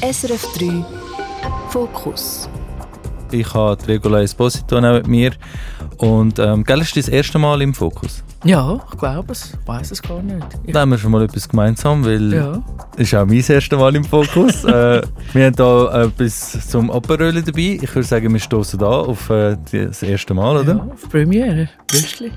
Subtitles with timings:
[0.00, 0.84] SRF 3
[1.70, 2.48] Fokus.
[3.32, 5.32] Ich habe Regula Esposito mit mir.
[5.96, 8.22] Und ähm, gell, ist das erste Mal im Fokus?
[8.44, 9.54] Ja, ich glaube es.
[9.60, 10.46] Ich weiß es gar nicht.
[10.64, 12.62] Ich Da haben wir schon mal etwas gemeinsam, weil ja.
[12.94, 14.62] es ist auch mein erstes Mal im Fokus.
[14.64, 15.02] äh,
[15.32, 17.80] wir haben hier etwas zum Aperölen dabei.
[17.82, 20.76] Ich würde sagen, wir stoßen da auf äh, das erste Mal, oder?
[20.76, 21.68] Ja, auf Premiere.
[21.88, 22.30] Brüstli.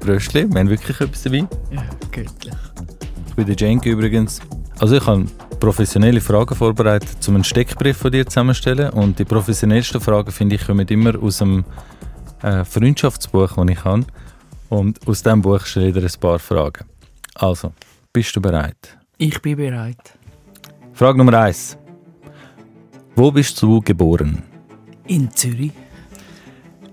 [0.00, 1.46] Bröstli, wir haben wirklich etwas dabei.
[1.70, 2.54] Ja, göttlich.
[3.28, 4.40] Ich bin der Cenk übrigens.
[4.78, 5.24] Also ich habe
[5.58, 8.90] professionelle Fragen vorbereitet, um einen Steckbrief von dir zusammenzustellen.
[8.90, 11.64] Und die professionellsten Fragen, finde ich, kommen immer aus dem
[12.42, 14.04] äh, Freundschaftsbuch, das ich habe.
[14.68, 16.84] Und aus diesem Buch stelle ich dir ein paar Fragen.
[17.34, 17.72] Also,
[18.12, 18.98] bist du bereit?
[19.16, 20.18] Ich bin bereit.
[20.92, 21.78] Frage Nummer eins:
[23.14, 24.42] Wo bist du geboren?
[25.06, 25.72] In Zürich.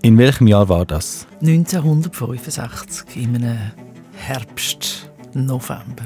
[0.02, 1.26] In welchem Jahr war das?
[1.40, 3.58] 1965, in einem
[4.14, 6.04] Herbst, November.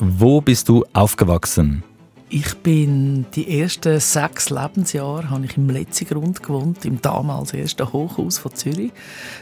[0.00, 1.82] Wo bist du aufgewachsen?
[2.30, 8.38] Ich bin die ersten sechs Lebensjahre habe ich im Letzigrund gewohnt, im damals ersten Hochhaus
[8.38, 8.92] von Zürich.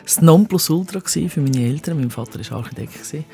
[0.05, 1.99] Das Nonplusultra war für meine Eltern.
[1.99, 3.27] Mein Vater war Architekt.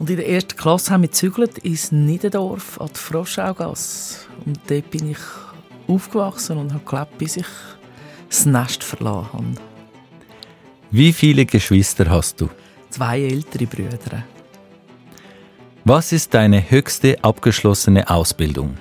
[0.00, 4.20] Und in der ersten Klasse haben wir gezügelt ins Niederdorf an die Froschaugasse.
[4.44, 5.18] Und dort bin ich
[5.86, 7.46] aufgewachsen und habe gelebt, bis ich
[8.28, 9.44] das Nest verlassen habe.
[10.90, 12.48] Wie viele Geschwister hast du?
[12.90, 14.24] Zwei ältere Brüder.
[15.88, 18.76] Was ist deine höchste abgeschlossene Ausbildung?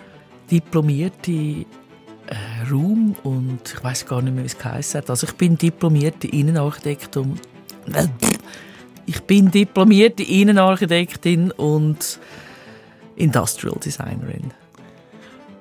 [0.51, 1.65] Diplomierte äh,
[2.69, 5.09] Raum und ich weiß gar nicht mehr, wie es geheißen hat.
[5.09, 7.39] Also ich bin diplomierte Innenarchitektin.
[9.05, 12.19] Ich bin diplomierte Innenarchitektin und
[13.15, 14.51] Industrial Designerin.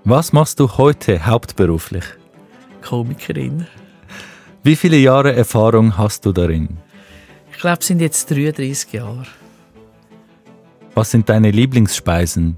[0.03, 2.07] Was machst du heute hauptberuflich?
[2.83, 3.69] Komikerin.
[4.65, 6.79] Wie viele Jahre Erfahrung hast du darin?
[7.53, 9.27] Ich glaube, es sind jetzt 33 Jahre.
[10.97, 12.57] Was sind deine Lieblingsspeisen?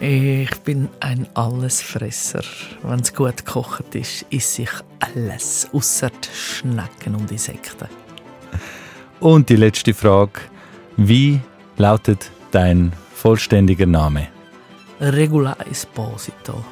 [0.00, 2.44] Ich bin ein Allesfresser.
[2.84, 7.88] Wenn es gut gekocht ist, esse ich alles, außer Schnecken und Insekten.
[9.18, 10.40] Und die letzte Frage.
[10.96, 11.40] Wie
[11.78, 14.28] lautet dein vollständiger Name?
[15.00, 16.64] Regula Esposito.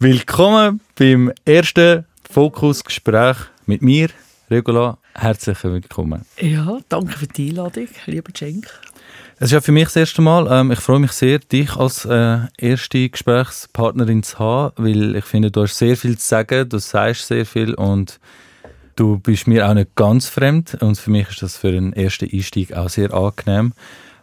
[0.00, 3.36] Willkommen beim ersten Fokusgespräch
[3.66, 4.08] mit mir,
[4.50, 4.98] Regula.
[5.18, 6.26] Herzlich willkommen.
[6.38, 8.68] Ja, danke für die Einladung, lieber Cenk.
[9.38, 10.46] Es ist ja für mich das erste Mal.
[10.50, 15.50] Ähm, ich freue mich sehr, dich als äh, erste Gesprächspartnerin zu haben, weil ich finde,
[15.50, 18.20] du hast sehr viel zu sagen, du sagst sehr viel und
[18.96, 22.28] du bist mir auch nicht ganz fremd und für mich ist das für einen ersten
[22.30, 23.72] Einstieg auch sehr angenehm.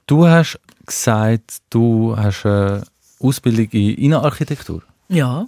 [0.05, 2.83] Du hast gesagt, du hast eine
[3.19, 4.83] Ausbildung in Innenarchitektur.
[5.09, 5.47] Ja,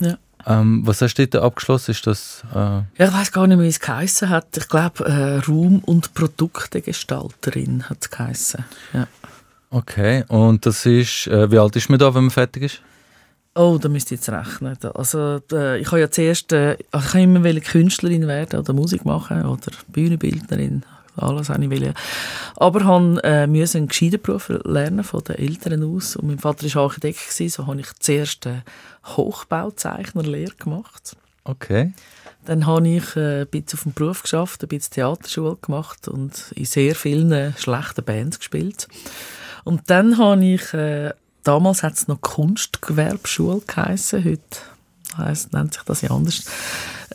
[0.00, 0.16] ja.
[0.48, 1.90] Ähm, was hast du dort abgeschlossen?
[1.90, 4.56] Ist das, äh Ja, ich weiß gar nicht mehr, wie es geheissen hat.
[4.56, 8.64] Ich glaube, äh, Raum- und Produktegestalterin hat es geheissen.
[8.94, 9.06] Ja.
[9.70, 12.82] okay, und das ist, äh, wie alt ist man da, wenn man fertig ist?
[13.54, 14.78] Oh, da müsst ihr jetzt rechnen.
[14.94, 19.44] Also, ich habe ja zuerst, äh, also ich habe immer Künstlerin werden oder Musik machen
[19.44, 20.84] oder Bühnenbildnerin,
[21.18, 21.94] alles habe ich wollen.
[22.56, 26.16] Aber habe äh, müssen einen gescheiten Beruf lernen von den Eltern aus.
[26.16, 28.62] Und mein Vater war Architekt, gewesen, so habe ich zuerst eine
[29.04, 31.16] Hochbauzeichnerlehre gemacht.
[31.44, 31.92] Okay.
[32.44, 36.52] Dann habe ich äh, ein bisschen auf dem Beruf geschafft, ein bisschen Theaterschule gemacht und
[36.54, 38.88] in sehr vielen schlechten Bands gespielt.
[39.64, 41.12] Und dann habe ich, äh,
[41.42, 44.42] damals hat es noch Kunstgewerbeschule geheissen, heute
[45.16, 46.44] heisst, nennt sich das ja anders,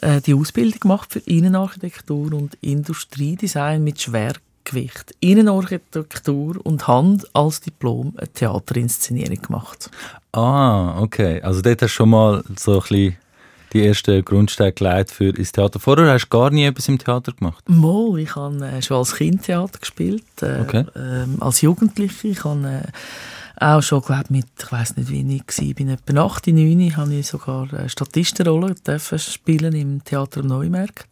[0.03, 5.13] äh, die Ausbildung gemacht für Innenarchitektur und Industriedesign mit Schwergewicht.
[5.19, 9.89] Innenarchitektur und Hand als Diplom eine Theaterinszenierung gemacht.
[10.31, 11.41] Ah, okay.
[11.41, 13.17] Also dort hast du schon mal so ein bisschen
[13.73, 15.79] die ersten Grundsteine gelegt für ins Theater.
[15.79, 17.63] Vorher hast du gar nie etwas im Theater gemacht?
[17.67, 20.85] Mal, ich habe äh, schon als Kind Theater gespielt, äh, Okay.
[20.95, 22.27] ähm, als Jugendliche.
[22.27, 22.87] Ich habe äh,
[23.55, 27.13] auch schon, glaube mit, ich weiß nicht, wie ich war, bin etwa 8, 9, habe
[27.13, 28.75] ich sogar äh, Statistenrolle
[29.19, 31.07] spielen im Theater am Neumarkt.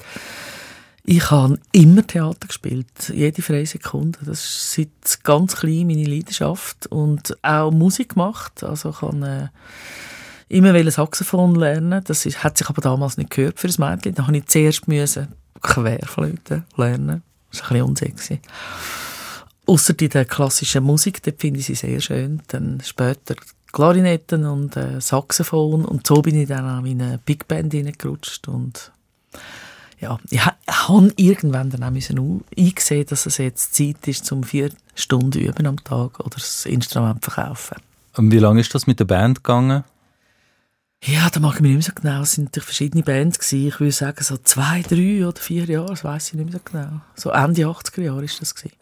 [1.04, 4.20] Ich habe immer Theater gespielt, jede freie Sekunde.
[4.24, 8.64] Das ist seit ganz klein meine Leidenschaft und auch Musik gemacht.
[8.64, 9.52] Also ich habe
[10.50, 12.04] äh, immer wollte Saxophon lernen.
[12.04, 14.14] Das ist, hat sich aber damals nicht gehört für ein Mädchen.
[14.14, 15.30] Da habe ich zuerst müssen
[15.62, 17.24] Querflöte lernen.
[17.52, 18.40] Das war ein bisschen unsexy.
[19.68, 22.42] Ausser in der klassischen Musik, dort finde ich sie sehr schön.
[22.48, 23.36] Dann später
[23.72, 28.48] Klarinetten und äh, Saxophon und so bin ich dann auch in eine Big Band hineingerutscht
[28.48, 28.92] und
[30.00, 34.44] ja, ich ha- habe irgendwann dann auch müssen eingesehen, dass es jetzt Zeit ist, zum
[34.44, 37.78] vier Stunden üben am Tag oder das Instrument verkaufen.
[38.18, 39.84] Und wie lange ist das mit der Band gegangen?
[41.04, 42.22] Ja, da mag ich mich nicht mehr so genau.
[42.24, 43.68] Es sind natürlich verschiedene Bands gewesen.
[43.68, 46.72] Ich würde sagen, so zwei, drei oder vier Jahre, das weiss ich nicht mehr so
[46.72, 47.02] genau.
[47.16, 48.76] So Ende 80er Jahre ist das gewesen.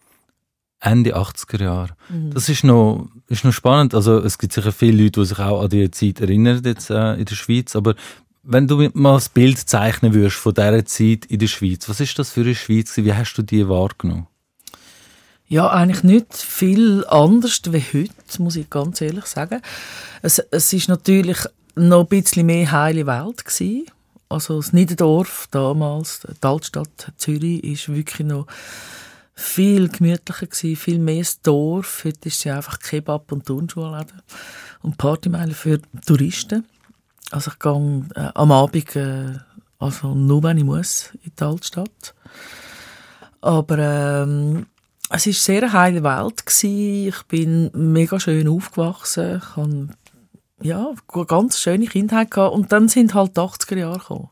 [0.79, 1.89] Ende 80er Jahre.
[2.09, 2.31] Mhm.
[2.33, 3.93] Das ist noch, ist noch spannend.
[3.93, 7.15] Also es gibt sicher viele Leute, die sich auch an diese Zeit erinnern jetzt, äh,
[7.15, 7.75] in der Schweiz.
[7.75, 7.95] Aber
[8.43, 12.17] wenn du mal das Bild zeichnen würdest von dieser Zeit in der Schweiz, was ist
[12.17, 12.95] das für eine Schweiz?
[12.95, 14.27] Wie hast du die wahrgenommen?
[15.47, 19.61] Ja, eigentlich nicht viel anders wie heute, muss ich ganz ehrlich sagen.
[20.21, 21.39] Es, es ist natürlich
[21.75, 23.87] noch ein bisschen mehr heile Welt gewesen.
[24.29, 28.45] Also das Niederdorf damals, die Altstadt Zürich, ist wirklich noch
[29.39, 32.03] viel gemütlicher gewesen, viel mehr das Dorf.
[32.03, 34.21] Heute ist sie einfach Kebab und Turnschuhläden
[34.81, 36.65] und Partymeile für Touristen.
[37.31, 39.33] Also ich gehe äh, am Abend, äh,
[39.77, 42.13] also nur wenn ich muss, in die Altstadt.
[43.41, 44.65] Aber ähm,
[45.09, 46.45] es war sehr eine heile Welt.
[46.45, 47.07] Gewesen.
[47.07, 49.37] Ich bin mega schön aufgewachsen.
[49.37, 49.87] Ich hatte
[50.61, 52.31] ja, eine ganz schöne Kindheit.
[52.31, 52.53] Gehabt.
[52.53, 54.29] Und dann sind halt die 80er Jahre gekommen.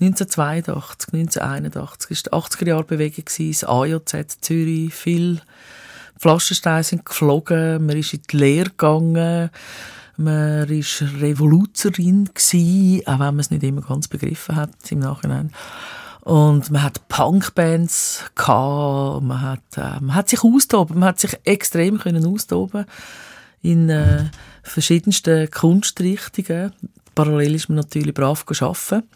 [0.00, 5.40] 1982, 1981 war die 80er-Jahre-Bewegung, das AJZ Zürich, viel
[6.18, 9.50] Flaschensteine sind geflogen, man ist in die Lehre gegangen,
[10.16, 15.50] man war Revoluzerin gewesen, auch wenn man es nicht immer ganz begriffen hat im Nachhinein.
[16.22, 21.98] Und man hat Punkbands man hat, äh, man hat sich austoben, man hat sich extrem
[21.98, 22.84] können austoben
[23.62, 24.26] in äh,
[24.62, 26.72] verschiedensten Kunstrichtungen.
[27.14, 29.08] Parallel ist man natürlich brav arbeiten.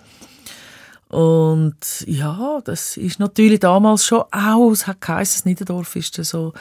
[1.14, 1.76] Und
[2.08, 6.52] ja, das ist natürlich damals schon auch, es hat geheißen, Niederdorf ist so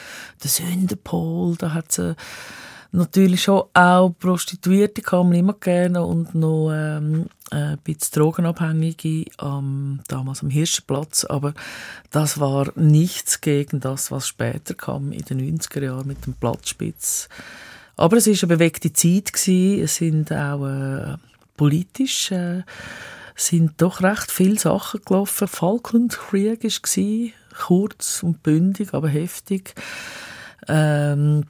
[0.43, 2.15] der Sündenpol, da hat es
[2.91, 10.01] natürlich schon auch Prostituierte kann man immer gerne und noch ähm, ein bisschen Drogenabhängige ähm,
[10.07, 11.55] damals am Hirschenplatz, aber
[12.11, 17.27] das war nichts gegen das, was später kam in den 90er Jahren mit dem Platzspitz.
[17.95, 19.83] Aber es ist eine bewegte Zeit gewesen.
[19.83, 21.17] es sind auch äh,
[21.57, 22.61] politisch äh,
[23.35, 25.47] sind doch recht viele Sachen gelaufen.
[25.47, 27.31] Falklandkrieg war
[27.67, 29.73] kurz und bündig, aber heftig.
[30.67, 31.45] Ähm,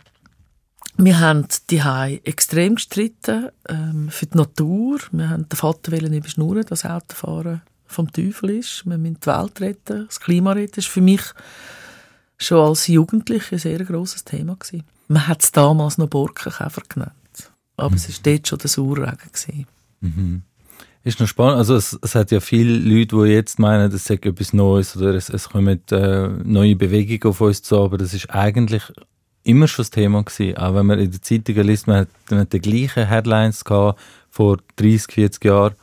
[0.98, 1.80] wir haben die
[2.24, 5.00] extrem gestritten ähm, für die Natur.
[5.12, 8.86] Wir haben den Vater überschnurren, dass Autofahren vom Teufel ist.
[8.86, 10.76] Wir müssen die Welt retten, das Klima retten.
[10.76, 11.22] Das war für mich
[12.38, 14.56] schon als Jugendliche ein sehr grosses Thema.
[14.56, 14.84] Gewesen.
[15.08, 17.14] Man hat es damals noch Borkenkäfer genannt.
[17.76, 17.96] Aber mhm.
[17.96, 19.66] es war dort schon der Sauerregen.
[20.02, 20.42] Mhm.
[21.06, 21.58] Ist noch spannend.
[21.58, 25.14] Also es, es hat ja viele Leute, die jetzt meinen, das sei etwas Neues oder
[25.14, 28.84] es, es kommen äh, neue Bewegungen auf uns zu, aber das ist eigentlich
[29.44, 30.58] immer schon das Thema gewesen.
[30.58, 34.00] Auch wenn man in der Zeitung liest, man hat, man hat die gleichen Headlines gehabt
[34.30, 35.74] vor 30, 40 Jahren,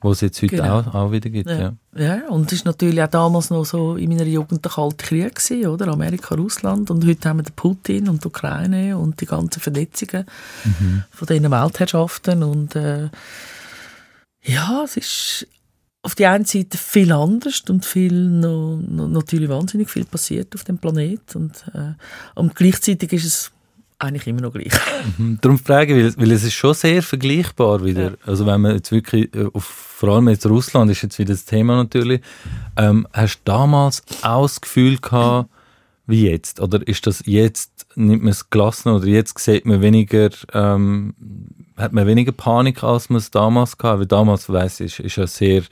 [0.00, 0.80] wo es jetzt heute genau.
[0.80, 1.50] auch, auch wieder gibt.
[1.50, 1.74] Ja.
[1.94, 2.16] ja.
[2.16, 5.34] ja, und es war natürlich auch damals noch so in meiner Jugend der Kalte Krieg,
[5.34, 5.88] gewesen, oder?
[5.88, 10.24] Amerika, Russland und heute haben wir den Putin und die Ukraine und die ganzen Vernetzungen
[10.64, 11.04] mhm.
[11.10, 13.10] von diesen Weltherrschaften und äh,
[14.46, 15.46] ja, es ist
[16.02, 20.62] auf die einen Seite viel anders und viel noch, noch, natürlich wahnsinnig viel passiert auf
[20.62, 21.94] dem Planet und, äh,
[22.36, 23.52] und gleichzeitig ist es
[23.98, 24.72] eigentlich immer noch gleich.
[25.18, 25.38] Mhm.
[25.40, 28.10] Darum frage ich, weil, weil es ist schon sehr vergleichbar wieder.
[28.10, 28.16] Ja.
[28.24, 31.44] Also wenn man jetzt wirklich, äh, auf, vor allem jetzt Russland ist jetzt wieder das
[31.44, 32.20] Thema natürlich,
[32.76, 35.50] ähm, hast du damals auch das Gefühl gehabt,
[36.06, 36.60] wie jetzt?
[36.60, 41.14] Oder ist das jetzt, nimmt man es gelassen oder jetzt sieht man weniger, ähm,
[41.76, 44.00] hat man weniger Panik, als man es damals hatte?
[44.00, 45.62] Weil damals, weiss ich, ist, ja sehr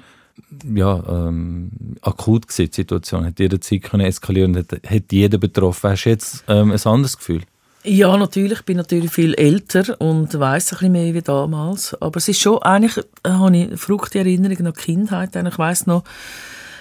[0.74, 1.70] ja, ähm,
[2.02, 3.24] akut gewesen, die Situation.
[3.24, 5.90] Hat jederzeit können eskalieren hat, hat jeder betroffen.
[5.90, 7.42] Hast du jetzt ähm, ein anderes Gefühl?
[7.86, 8.60] Ja, natürlich.
[8.60, 11.94] Ich bin natürlich viel älter und weiß ein bisschen mehr wie damals.
[12.00, 15.36] Aber es ist schon, eigentlich äh, habe ich fruchte Erinnerungen an die Kindheit.
[15.36, 16.02] Ich weiß noch,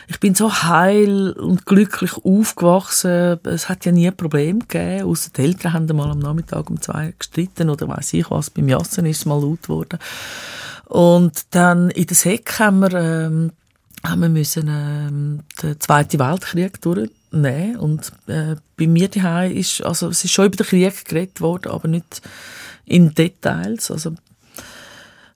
[0.07, 3.39] ich bin so heil und glücklich aufgewachsen.
[3.43, 6.81] Es hat ja nie ein Problem gegeben, außer die Eltern haben mal am Nachmittag um
[6.81, 8.49] zwei gestritten oder weiß ich was.
[8.49, 9.99] Beim Jassen ist es mal laut geworden.
[10.85, 13.51] Und dann in der Säck haben wir, ähm,
[14.05, 20.09] haben wir müssen ähm, den Zweiten Weltkrieg durchnehmen und äh, bei mir daheim ist, also
[20.09, 22.21] es ist schon über den Krieg geredet worden, aber nicht
[22.85, 23.89] in Details.
[23.89, 24.13] Also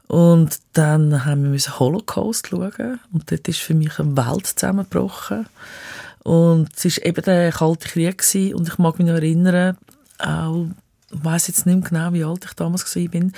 [0.07, 5.47] und dann haben wir Holocaust schauen und dort ist für mich eine Welt zusammengebrochen.
[6.23, 8.55] Und es war eben der Kalte Krieg gewesen.
[8.55, 9.77] und ich mag mich noch erinnern,
[10.19, 10.67] auch
[11.09, 13.31] ich weiß jetzt nicht mehr genau, wie alt ich damals war.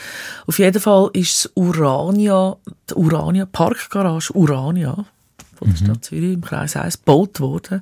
[0.48, 2.58] Auf jeden Fall ist das Urania,
[2.90, 5.06] die Urania, Parkgarage Urania,
[5.60, 5.78] von der.
[5.78, 7.82] Stadt Zürich im Kreis 1 gebaut worden.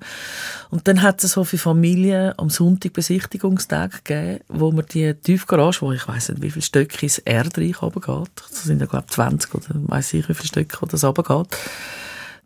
[0.70, 5.82] Und dann hat es so viele Familien am Sonntag Besichtigungstag gegeben, wo man die Tiefgarage,
[5.82, 9.14] wo ich weiß nicht, wie viele Stöcke ins Erdreich runtergeht, das sind ja glaube ich
[9.14, 11.48] 20 oder weiß ich, wie viele Stöcke das runtergeht.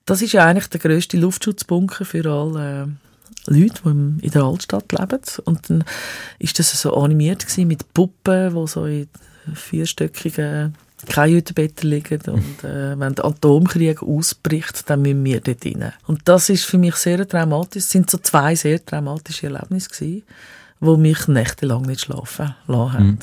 [0.06, 4.92] Das ist ja eigentlich der grösste Luftschutzbunker für alle äh, Leute, die in der Altstadt
[4.92, 5.22] leben.
[5.46, 5.84] Und dann
[6.40, 9.08] ist das so animiert mit Puppen, die so in
[9.54, 10.76] vierstöckigen
[11.08, 15.94] keine Hüttenbetten liegen und äh, wenn der Atomkrieg ausbricht, dann müssen wir dort rein.
[16.08, 17.84] Und das ist für mich sehr traumatisch.
[17.84, 20.24] Es sind so zwei sehr traumatische Erlebnisse gewesen,
[20.80, 23.06] die mich nächtelang nicht schlafen lassen haben.
[23.06, 23.20] Mhm.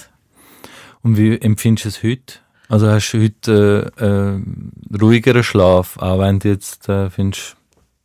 [1.02, 2.34] Und wie empfindest du es heute?
[2.68, 7.56] Also hast du heute äh, äh, ruhigeren Schlaf, auch wenn du jetzt äh, findest,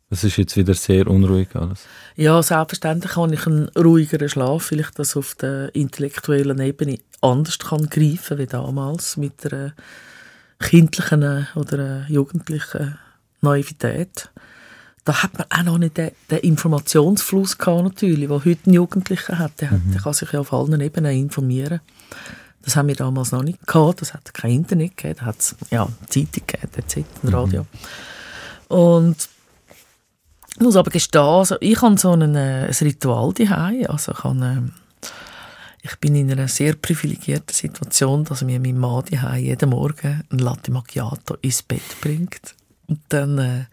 [0.08, 1.86] es ist jetzt wieder sehr unruhig alles?
[2.16, 7.58] Ja, selbstverständlich habe ich einen ruhigeren Schlaf, weil ich das auf der intellektuellen Ebene anders
[7.58, 9.72] kann greifen wie damals mit einer
[10.60, 12.98] kindlichen oder jugendlichen
[13.40, 14.30] Naivität.
[15.04, 19.38] Da hat man auch noch nicht den, den Informationsfluss gehabt, natürlich, den heute ein Jugendlicher
[19.38, 19.60] hat.
[19.60, 19.92] Der, mhm.
[19.92, 21.80] der kann sich ja auf allen Ebenen informieren.
[22.62, 24.00] Das haben wir damals noch nicht gehabt.
[24.00, 25.18] Das hat kein Internet gegeben.
[25.20, 27.66] Da hat es ja, Zeitung gegeben, etc., Radio.
[28.70, 28.76] Mhm.
[28.76, 29.28] Und
[30.56, 33.86] ich muss aber gestehen, also ich habe so ein, äh, ein Ritual daheim.
[33.88, 34.83] Also ich, habe, äh,
[35.86, 40.38] ich bin in einer sehr privilegierten Situation, dass mir mein Mann daheim jeden Morgen ein
[40.38, 42.54] Latte Macchiato ins Bett bringt.
[42.86, 43.64] Und dann, äh,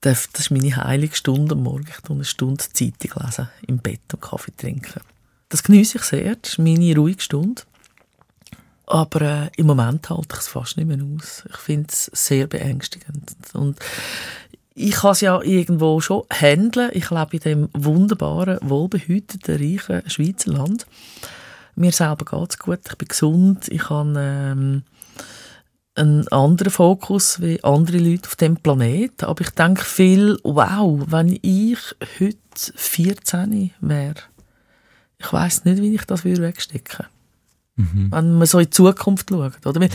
[0.00, 1.88] das ist meine heilige Stunde am Morgen.
[1.88, 5.00] Ich eine Stunde Zeitung lesen, im Bett und Kaffee trinken.
[5.48, 6.36] Das genieße ich sehr.
[6.36, 7.62] Das ist meine ruhige Stunde.
[8.86, 11.42] Aber äh, im Moment halte ich es fast nicht mehr aus.
[11.50, 13.34] Ich finde es sehr beängstigend.
[13.54, 13.80] Und
[14.74, 16.90] ich kann es ja irgendwo schon handeln.
[16.92, 20.86] Ich lebe in dem wunderbaren, wohlbehüteten, reichen Schweizer Land.
[21.76, 24.82] Mir selber geht es gut, ich bin gesund, ich habe ähm,
[25.96, 29.24] einen anderen Fokus wie andere Leute auf dem Planeten.
[29.24, 31.78] Aber ich denke viel, wow, wenn ich
[32.20, 32.38] heute
[32.74, 34.14] 14 wäre,
[35.18, 37.13] ich weiß nicht, wie ich das wegstecken würde.
[37.76, 38.08] Mhm.
[38.12, 39.66] Wenn man so in die Zukunft schaut.
[39.66, 39.80] Oder?
[39.80, 39.90] Mhm.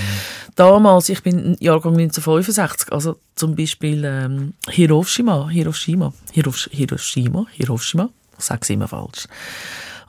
[0.55, 8.61] Damals, ich bin Jahrgang 1965, also zum Beispiel ähm, Hiroshima, Hiroshima, Hiroshima, Hiroshima, ich sage
[8.63, 9.27] es immer falsch.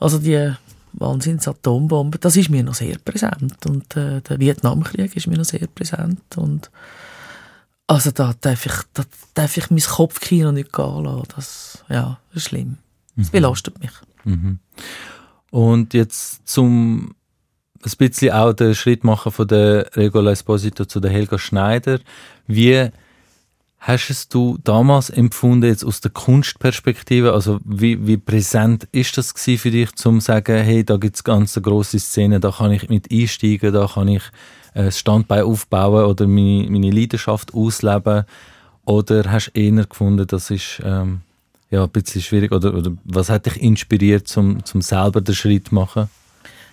[0.00, 0.52] Also die
[0.94, 3.64] Wahnsinns-Atombombe, das ist mir noch sehr präsent.
[3.66, 6.20] Und äh, der Vietnamkrieg ist mir noch sehr präsent.
[6.36, 6.70] Und
[7.86, 11.28] also da darf ich, da darf ich mein Kopfkino nicht gehen lassen.
[11.36, 12.78] Das, ja, das ist schlimm.
[13.16, 13.30] Das mhm.
[13.30, 13.92] belastet mich.
[14.24, 14.58] Mhm.
[15.50, 17.14] Und jetzt zum
[17.84, 22.00] ein bisschen auch den Schritt machen von der Regola Esposito zu der Helga Schneider.
[22.46, 22.90] Wie
[23.78, 27.32] hast es du damals empfunden, jetzt aus der Kunstperspektive?
[27.32, 31.24] Also wie, wie präsent ist das für dich, zum zu sagen, hey, da gibt es
[31.24, 34.22] ganz grosse Szenen, da kann ich mit einsteigen, da kann ich
[34.74, 38.24] ein äh, Standbein aufbauen oder meine, meine Leidenschaft ausleben?
[38.84, 41.20] Oder hast du eher gefunden, das ist ähm,
[41.70, 42.52] ja, ein bisschen schwierig?
[42.52, 46.10] Oder, oder was hat dich inspiriert, zum, zum selber den Schritt zu machen?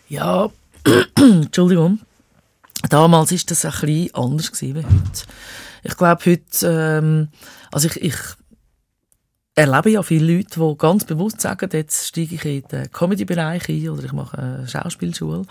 [0.09, 0.49] Ja,
[1.15, 1.99] Entschuldigung.
[2.89, 4.87] Damals war das ein bisschen anders wie heute.
[5.83, 7.29] Ich glaube, heute, ähm,
[7.71, 8.15] also ich, ich
[9.55, 13.89] erlebe ja viele Leute, die ganz bewusst sagen, jetzt steige ich in den Comedy-Bereich ein
[13.89, 15.43] oder ich mache eine Schauspielschule.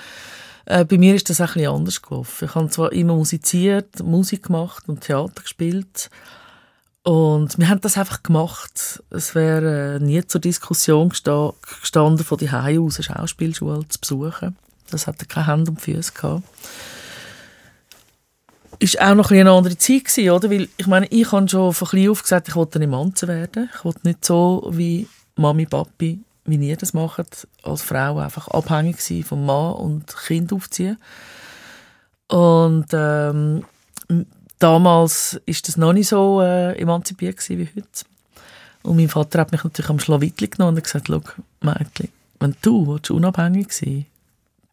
[0.66, 2.44] Äh, bei mir ist das ein bisschen anders gelaufen.
[2.44, 6.10] Ich habe zwar immer musiziert, Musik gemacht und Theater gespielt.
[7.02, 9.02] Und wir haben das einfach gemacht.
[9.10, 14.56] Es wäre äh, nie zur Diskussion gestanden, von die aus eine Schauspielschule zu besuchen.
[14.90, 16.42] Das hatte keine Hand und Füße gehabt.
[18.78, 20.50] Ist auch noch ein eine andere Zeit gewesen, oder?
[20.50, 23.70] Weil, ich meine, ich habe schon von klein auf gesagt, ich wollte eine Manze werden.
[23.74, 29.00] Ich wollte nicht so wie Mami, Papi, wie ihr das macht, als Frau einfach abhängig
[29.00, 30.98] sein vom Mann und Kind aufziehen.
[32.28, 33.64] Und ähm,
[34.58, 37.88] damals ist das noch nicht so äh, emanzipiert wie heute.
[38.82, 41.22] Und mein Vater hat mich natürlich am Schlawittli genommen und gesagt, schau,
[41.60, 42.08] Mädchen,
[42.40, 44.06] wenn du unabhängig sein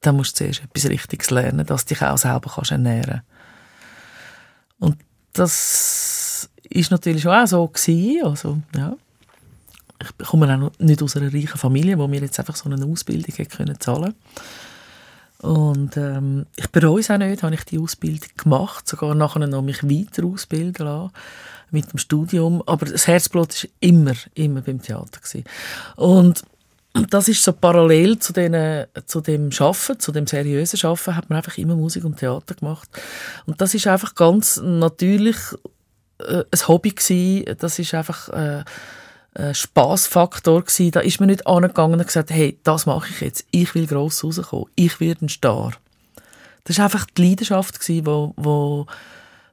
[0.05, 3.21] dann musst du zuerst etwas Richtiges lernen, dass du dich auch selber kannst ernähren
[4.79, 4.97] Und
[5.33, 8.25] das ist natürlich auch so gewesen.
[8.25, 8.95] Also, ja.
[10.01, 13.33] Ich komme auch nicht aus einer reichen Familie, wo mir jetzt einfach so eine Ausbildung
[13.35, 14.13] hätte können zahlen
[15.43, 19.61] und ähm, ich bereue es auch nicht, habe ich die Ausbildung gemacht, sogar nachher noch
[19.61, 21.11] mich weiter ausbilden lassen
[21.69, 22.63] mit dem Studium.
[22.65, 25.43] Aber das Herzblut ist immer, immer beim Theater gewesen.
[25.97, 26.43] Und
[26.93, 31.37] das ist so parallel zu, den, zu dem Schaffen, zu dem seriösen Schaffen, hat man
[31.37, 32.87] einfach immer Musik und Theater gemacht.
[33.45, 35.37] Und das ist einfach ganz natürlich
[36.19, 37.57] äh, ein Hobby gewesen.
[37.59, 38.63] Das ist einfach äh,
[39.33, 40.91] ein Spaßfaktor gewesen.
[40.91, 43.45] Da ist man nicht angegangen und gesagt, hey, das mache ich jetzt.
[43.49, 44.67] Ich will gross rauskommen.
[44.75, 45.71] Ich werde ein Star.
[46.65, 48.85] Das war einfach die Leidenschaft gewesen, wo, wo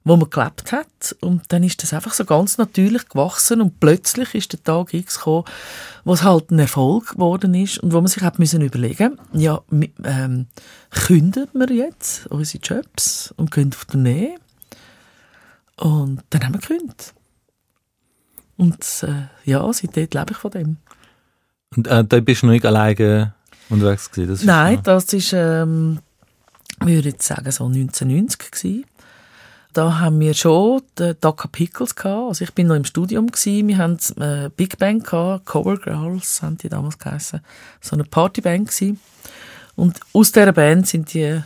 [0.04, 1.16] wo man gelebt hat.
[1.20, 5.18] Und dann ist das einfach so ganz natürlich gewachsen und plötzlich ist der Tag X
[5.18, 5.44] gekommen,
[6.04, 9.60] wo es halt ein Erfolg geworden ist und wo man sich hat müssen überlegen, ja,
[9.70, 10.46] ähm,
[10.90, 14.36] kündigen wir jetzt unsere Jobs und gehen auf die Nähe?
[15.76, 17.14] Und dann haben wir gekündigt.
[18.56, 20.76] Und äh, ja, seitdem lebe ich von dem.
[21.74, 23.34] Und äh, da bist du noch nicht alleine
[23.70, 24.30] unterwegs gewesen?
[24.30, 25.32] Das Nein, das ist...
[25.32, 26.00] Ähm,
[26.80, 28.84] würde jetzt sagen, so 1990 gewesen.
[29.72, 32.28] Da haben wir schon die Daka Pickles gehabt.
[32.28, 33.68] Also ich bin noch im Studium gewesen.
[33.68, 37.40] Wir haben äh, Big Band gehabt, Cover Girls haben die damals geheißen.
[37.80, 39.00] So eine Partyband gewesen.
[39.76, 41.40] Und aus dieser Band sind die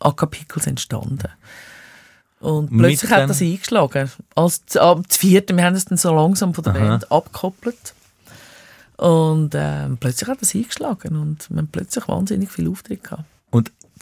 [0.00, 1.28] Aka Pickles entstanden.
[2.40, 4.10] Und plötzlich hat das eingeschlagen.
[4.34, 6.80] Als ab das vierte, wir haben es dann so langsam von der Aha.
[6.80, 7.94] Band abgekoppelt.
[8.96, 13.24] Und ähm, plötzlich hat das eingeschlagen und wir haben plötzlich wahnsinnig viel Auftritt gehabt.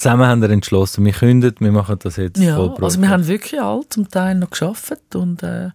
[0.03, 3.29] Zusammen haben wir entschlossen, wir kündigen, wir machen das jetzt Ja, voll also wir haben
[3.29, 5.71] wirklich all zum Teil noch geschafft und äh,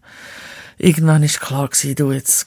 [0.78, 2.46] irgendwann ist klar gewesen, du jetzt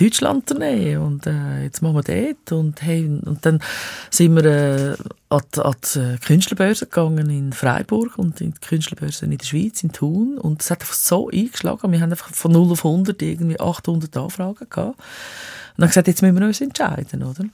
[0.00, 3.62] Deutschland Tournee und äh, jetzt machen wir dort und hey und dann
[4.10, 4.96] sind wir äh,
[5.28, 9.46] an, die, an die äh, Künstlerbörse gegangen in Freiburg und in die Künstlerbörse in der
[9.46, 12.84] Schweiz in Thun und es hat einfach so eingeschlagen, wir haben einfach von 0 auf
[12.84, 17.44] 100 irgendwie 800 Anfragen gehabt und dann gesagt, jetzt müssen wir uns entscheiden, oder?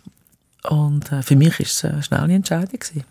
[0.70, 3.04] Und äh, für mich ist es eine schnelle Entscheidung gewesen.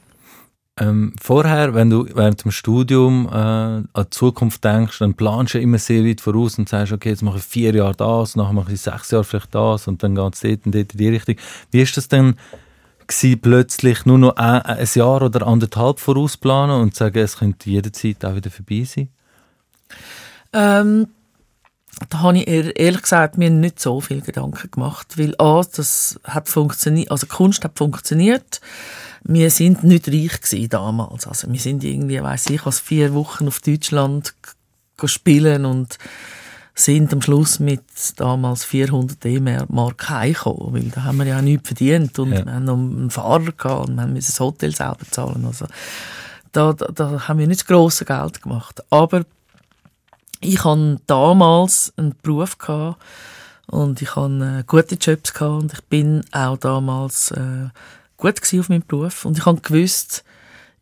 [0.80, 5.60] Ähm, vorher, wenn du während dem Studium äh, an die Zukunft denkst, dann planst du
[5.60, 8.74] immer sehr weit voraus und sagst, okay, jetzt mache ich vier Jahre das, nachher mache
[8.74, 11.36] ich sechs Jahre vielleicht das und dann geht es dort und dort in die Richtung.
[11.72, 12.36] Wie ist das denn
[13.08, 18.24] gewesen, plötzlich nur noch ein, ein Jahr oder anderthalb vorausplanen und sagen, es könnte jederzeit
[18.24, 19.10] auch wieder vorbei sein?
[20.54, 21.08] Ähm,
[22.10, 26.20] da habe ich ehr- ehrlich gesagt mir nicht so viel Gedanken gemacht, weil A, das
[26.24, 28.62] hat funktioniert, also Kunst hat funktioniert.
[29.30, 33.48] Wir sind nicht reich gewesen damals, also wir sind irgendwie, weiß ich, was vier Wochen
[33.48, 34.34] auf Deutschland
[35.04, 35.98] spielen und
[36.74, 37.82] sind am Schluss mit
[38.16, 42.46] damals 400 D-Mark heimgekommen, weil da haben wir ja nichts verdient und Ja.
[42.46, 45.66] wir haben noch einen Fahrer gehabt und wir müssen das Hotel selber zahlen, also
[46.54, 49.26] da, da, da haben wir nicht das grosse Geld gemacht, aber
[50.40, 53.02] ich hatte damals einen Beruf gehabt
[53.66, 57.70] und ich hatte äh, gute Jobs gehabt und ich bin auch damals äh,
[58.18, 60.24] gut auf meinem Beruf und ich habe gewusst,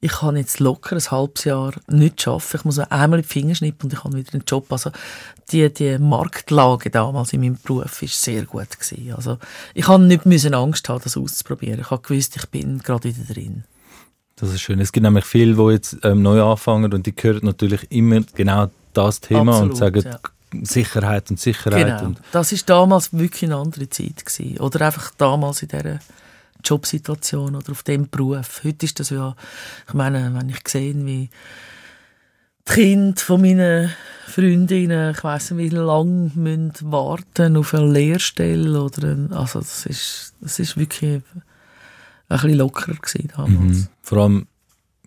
[0.01, 2.57] ich kann jetzt locker ein halbes Jahr nicht schaffen.
[2.57, 4.71] Ich muss mir einmal in die Finger schnippen und ich habe wieder einen Job.
[4.71, 4.91] Also
[5.51, 9.13] die, die Marktlage damals in meinem Beruf ist sehr gut gewesen.
[9.15, 9.39] Also
[9.73, 11.79] ich habe nicht müssen Angst haben, das auszuprobieren.
[11.79, 13.63] Ich habe gewusst, ich bin gerade wieder drin.
[14.35, 14.79] Das ist schön.
[14.79, 18.69] Es gibt nämlich viele, die jetzt ähm, neu anfangen und die hören natürlich immer genau
[18.93, 20.19] das Thema und Absolut, sagen ja.
[20.63, 21.85] Sicherheit und Sicherheit.
[21.85, 22.05] Genau.
[22.05, 24.59] Und Das ist damals wirklich eine andere Zeit gewesen.
[24.59, 25.99] Oder einfach damals in dieser
[26.65, 28.61] Jobsituation oder auf dem Beruf.
[28.63, 29.35] Heute ist das ja,
[29.87, 31.29] ich meine, wenn ich sehe, wie
[32.67, 33.91] die Kinder von meinen
[34.27, 39.85] Freundinnen, ich weiss nicht, wie lange müssen warten auf eine Lehrstelle oder ein, also das
[39.85, 41.23] ist, das ist wirklich ein
[42.27, 43.77] bisschen lockerer gewesen damals.
[43.77, 43.87] Mhm.
[44.01, 44.47] Vor allem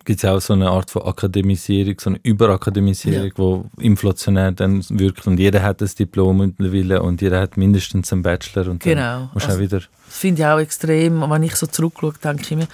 [0.09, 3.31] gibt es auch so eine Art von Akademisierung, so eine Überakademisierung,
[3.77, 8.23] die inflationär dann wirkt und jeder hat das Diplom mittlerweile und jeder hat mindestens einen
[8.23, 9.29] Bachelor und Genau.
[9.35, 9.81] dann Also- wieder...
[10.07, 11.21] Das finde ich auch extrem.
[11.29, 12.67] Wenn ich so zurückschaue, denke ich mir,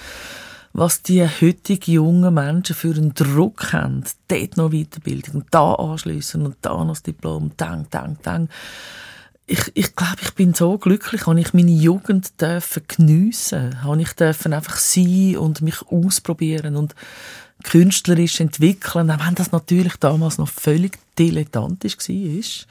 [0.72, 6.46] was die heutigen jungen Menschen für einen Druck haben, dort noch Weiterbildung und da anschliessen
[6.46, 8.48] und da noch das Diplom, dang, dang, dang.
[9.48, 14.14] Ich, ich glaube, ich bin so glücklich, habe ich meine Jugend dürfen geniessen, habe ich
[14.14, 16.96] dürfen einfach sein und mich ausprobieren und
[17.64, 22.66] künstlerisch entwickeln, auch wenn das natürlich damals noch völlig dilettantisch war.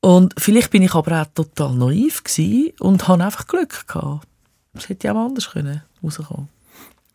[0.00, 2.22] Und vielleicht bin ich aber auch total naiv
[2.78, 4.26] und habe einfach Glück gehabt.
[4.74, 6.48] Es hätte ja auch anders können rauskommen.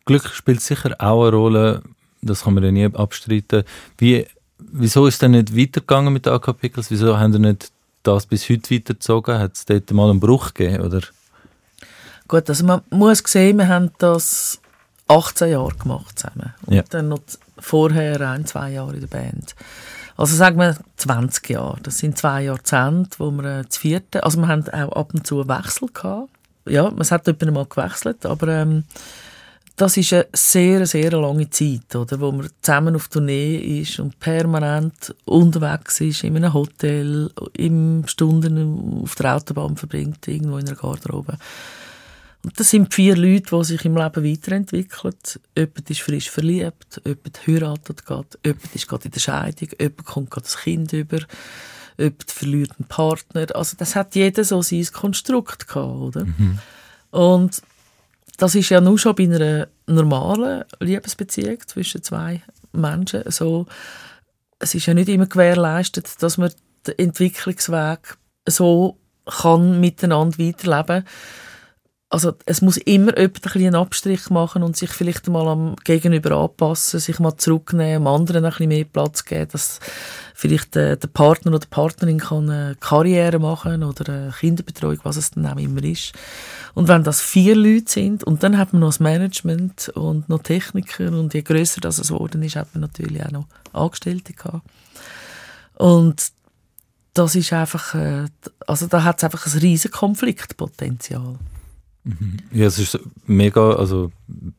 [0.06, 1.84] Glück spielt sicher auch eine Rolle,
[2.22, 3.64] das kann man ja nie abstreiten.
[3.98, 4.26] Wie,
[4.58, 6.90] wieso ist denn nicht weitergegangen mit den AK Pickles?
[6.90, 7.72] Wieso haben nicht
[8.04, 9.40] das bis heute weitergezogen?
[9.40, 10.84] Hat es dort mal einen Bruch gegeben?
[10.86, 11.02] Oder?
[12.28, 14.60] Gut, also man muss sehen, wir haben das
[15.08, 16.54] 18 Jahre gemacht zusammen.
[16.66, 16.84] Und Ja.
[16.90, 17.22] dann noch
[17.58, 19.56] vorher ein, zwei Jahre in der Band.
[20.16, 21.80] Also sagen wir 20 Jahre.
[21.82, 25.26] Das sind zwei Jahrzehnte, wo wir äh, das vierte, also wir haben auch ab und
[25.26, 26.30] zu einen Wechsel gehabt.
[26.68, 28.84] Ja, es hat etwa mal gewechselt, aber ähm,
[29.80, 34.20] das ist eine sehr, sehr lange Zeit, oder, wo man zusammen auf Tournee ist und
[34.20, 40.76] permanent unterwegs ist, in einem Hotel, im Stunden auf der Autobahn verbringt, irgendwo in einer
[40.76, 41.38] Garderobe.
[42.44, 45.16] Und das sind vier Leute, die sich im Leben weiterentwickeln.
[45.58, 50.32] Jemand ist frisch verliebt, jemand heiratet gerade, jemand ist gerade in der Scheidung, jemand kommt
[50.32, 51.20] gerade ein Kind über,
[51.98, 53.48] jemand verliert einen Partner.
[53.56, 56.26] Also das hat jeder so sein Konstrukt gehabt, oder?
[57.12, 57.62] Und
[58.40, 63.66] das ist ja nur schon bei einer normalen Liebesbeziehung zwischen zwei Menschen so.
[64.60, 66.52] Es ist ja nicht immer gewährleistet, dass man
[66.88, 71.06] den Entwicklungsweg so kann miteinander weiterleben
[72.12, 77.00] also es muss immer jemand einen Abstrich machen und sich vielleicht mal am Gegenüber anpassen,
[77.00, 79.80] sich mal zurücknehmen, dem anderen ein bisschen mehr Platz geben, dass
[80.34, 85.18] vielleicht der, der Partner oder die Partnerin kann eine Karriere machen oder eine Kinderbetreuung, was
[85.18, 86.14] es dann auch immer ist.
[86.74, 90.42] Und wenn das vier Leute sind und dann hat man noch das Management und noch
[90.42, 94.68] Techniker und je größer das es geworden ist, hat man natürlich auch noch Angestellte gehabt.
[95.76, 96.32] Und
[97.14, 98.26] das ist einfach, äh,
[98.66, 101.38] also da hat es einfach ein riesen Konfliktpotenzial.
[102.52, 104.12] Ja, es ist mega also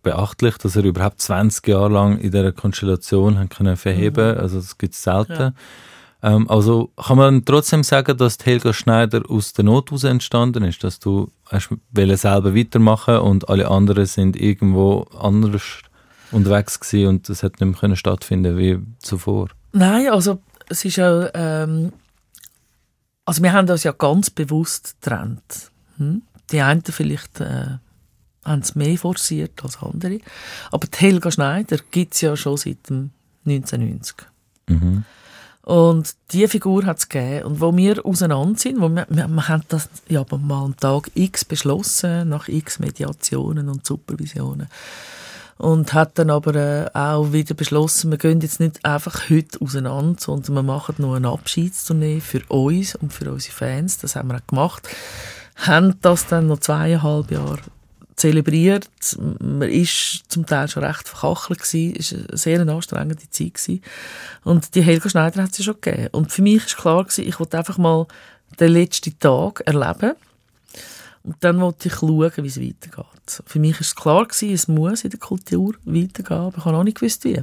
[0.02, 4.34] beachtlich, dass er überhaupt 20 Jahre lang in dieser Konstellation können verheben.
[4.34, 4.40] Mhm.
[4.40, 5.32] Also das gibt es selten.
[5.32, 5.52] Ja.
[6.22, 10.84] Ähm, also kann man trotzdem sagen, dass Helga Schneider aus der Not heraus entstanden ist,
[10.84, 15.62] dass du hast selber weitermachen und alle anderen sind irgendwo anders
[16.30, 19.48] unterwegs gewesen und das hat nicht mehr stattfinden wie zuvor.
[19.72, 21.92] Nein, also es ist ja ähm,
[23.30, 25.70] also wir haben das ja ganz bewusst getrennt.
[25.98, 26.22] Hm?
[26.52, 27.78] Die einen vielleicht äh,
[28.44, 30.18] haben es mehr forciert als andere.
[30.70, 33.10] Aber die Helga Schneider gibt es ja schon seit dem
[33.46, 34.16] 1990.
[34.68, 35.04] Mhm.
[35.62, 37.46] Und diese Figur hat es gegeben.
[37.46, 41.10] Und wo wir auseinander sind, wo wir, wir, wir haben das ja mal am Tag
[41.14, 44.68] X beschlossen, nach X Mediationen und Supervisionen.
[45.58, 50.18] Und hat dann aber äh, auch wieder beschlossen, wir gehen jetzt nicht einfach heute auseinander,
[50.18, 53.98] sondern wir machen nur eine Abschiedstournee für uns und für unsere Fans.
[53.98, 54.88] Das haben wir auch gemacht
[55.66, 57.60] haben das dann noch zweieinhalb Jahre
[58.16, 58.88] zelebriert.
[59.18, 61.96] Man ist zum Teil schon recht verkachelt gewesen.
[61.98, 63.82] Es war eine sehr anstrengende Zeit gewesen.
[64.44, 66.08] Und die Helga Schneider hat sie schon gegeben.
[66.12, 68.06] Und für mich ist klar gewesen, ich wollte einfach mal
[68.58, 70.12] den letzten Tag erleben.
[71.22, 73.42] Und dann wollte ich schauen, wie es weitergeht.
[73.46, 76.84] Für mich ist klar gewesen, es muss in der Kultur weitergehen, aber ich habe auch
[76.84, 77.42] nicht gewusst, wie.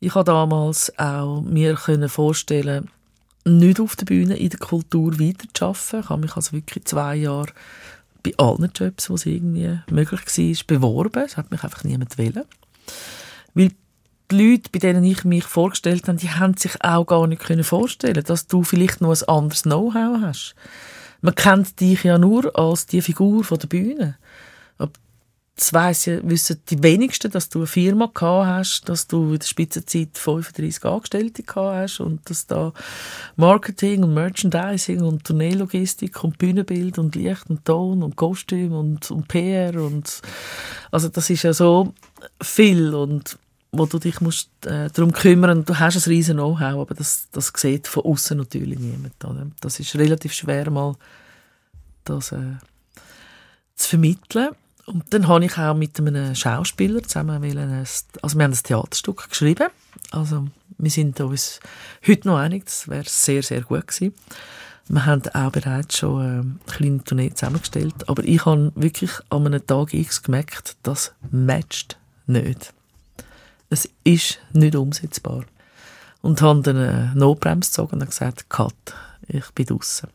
[0.00, 2.90] Ich habe damals auch mir vorstellen
[3.44, 6.00] nicht auf der Bühne in der Kultur weiterzuarbeiten.
[6.00, 7.52] Ich habe mich also wirklich zwei Jahre
[8.22, 11.24] bei allen Jobs, wo es irgendwie möglich war, beworben.
[11.24, 12.44] Es hat mich einfach niemand wollen.
[13.54, 13.70] Weil
[14.30, 18.24] die Leute, bei denen ich mich vorgestellt habe, die haben sich auch gar nicht vorstellen
[18.24, 20.54] dass du vielleicht noch ein anderes Know-how hast.
[21.20, 24.16] Man kennt dich ja nur als die Figur von der Bühne
[25.56, 29.46] das weiss wissen die wenigsten, dass du eine Firma gehabt hast, dass du in der
[29.46, 32.72] Spitzenzeit 35 Angestellte gehabt hast und dass da
[33.36, 39.28] Marketing und Merchandising und Tourneelogistik und Bühnenbild und Licht und Ton und Kostüm und, und
[39.28, 40.22] PR und
[40.90, 41.94] also das ist ja so
[42.42, 43.38] viel und
[43.70, 47.52] wo du dich musst äh, darum kümmern du hast ein riesen Know-how, aber das, das
[47.54, 49.24] sieht von außen natürlich niemand.
[49.24, 49.46] Oder?
[49.60, 50.96] Das ist relativ schwer mal
[52.04, 52.56] das äh,
[53.76, 54.48] zu vermitteln
[54.86, 59.28] und dann habe ich auch mit einem Schauspieler zusammen ein, also wir haben ein Theaterstück
[59.28, 59.68] geschrieben.
[60.10, 60.46] Also
[60.78, 61.60] wir sind uns
[62.06, 64.14] heute noch einig, das wäre sehr, sehr gut gewesen.
[64.86, 69.66] Wir haben auch bereits schon eine kleine Tournee zusammengestellt, aber ich habe wirklich an einem
[69.66, 72.74] Tag X gemerkt, das matcht nicht.
[73.70, 75.44] Es ist nicht umsetzbar.
[76.20, 78.74] Und habe dann eine Notbremse gezogen und gesagt, Cut,
[79.26, 80.08] ich bin draußen.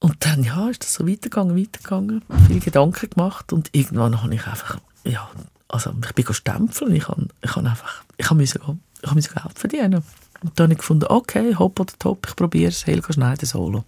[0.00, 2.22] Und dann, ja, ist das so weitergegangen, weitergegangen.
[2.46, 5.28] Viele Gedanken gemacht und irgendwann habe ich einfach, ja,
[5.68, 10.02] also ich bin stempeln, ich habe, ich einfach, ich habe müssen, ich Geld verdienen.
[10.42, 13.84] Und dann habe ich gefunden, okay, hopp oder top, ich probiere es, Helga Schneider Solo.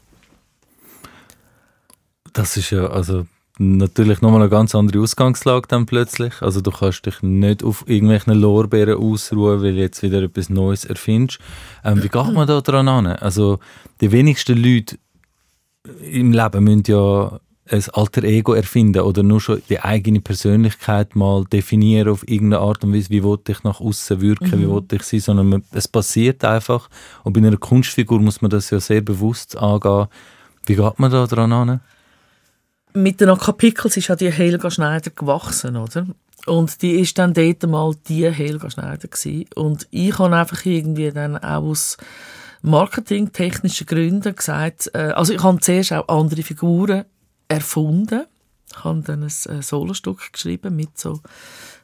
[2.35, 3.27] Das ist ja, also
[3.59, 6.42] natürlich nochmal eine ganz andere Ausgangslage dann plötzlich.
[6.42, 11.40] Also du kannst dich nicht auf irgendwelchen Lorbeeren ausruhen, weil jetzt wieder etwas Neues erfindest.
[11.85, 13.07] Ähm, wie geht man da dran an?
[13.07, 13.61] Also
[14.01, 14.98] die wenigsten Leute
[16.11, 17.40] im Leben müssen ja
[17.71, 22.85] ein alter Ego erfinden oder nur schon die eigene Persönlichkeit mal definieren auf irgendeine Art
[22.85, 24.62] und Weise, wie wollte ich nach außen wirken, mhm.
[24.62, 26.90] wie wollte ich sein, sondern man, es passiert einfach
[27.23, 30.09] und bei einer Kunstfigur muss man das ja sehr bewusst angehen.
[30.66, 31.81] Wie geht man da dran an?
[32.95, 36.07] Mit den Kapikels ist ja die Helga Schneider gewachsen, oder?
[36.47, 39.47] Und die ist dann dort mal die Helga Schneider gewesen.
[39.55, 41.97] Und ich habe einfach irgendwie dann auch aus
[42.62, 47.05] marketingtechnischen Gründen gesagt, äh, also ich habe zuerst auch andere Figuren
[47.48, 48.25] erfunden.
[48.70, 51.20] Ich habe dann ein äh, Solostück geschrieben mit so,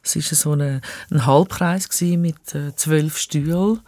[0.01, 3.79] es war so eine, ein Halbkreis mit äh, zwölf Stühlen.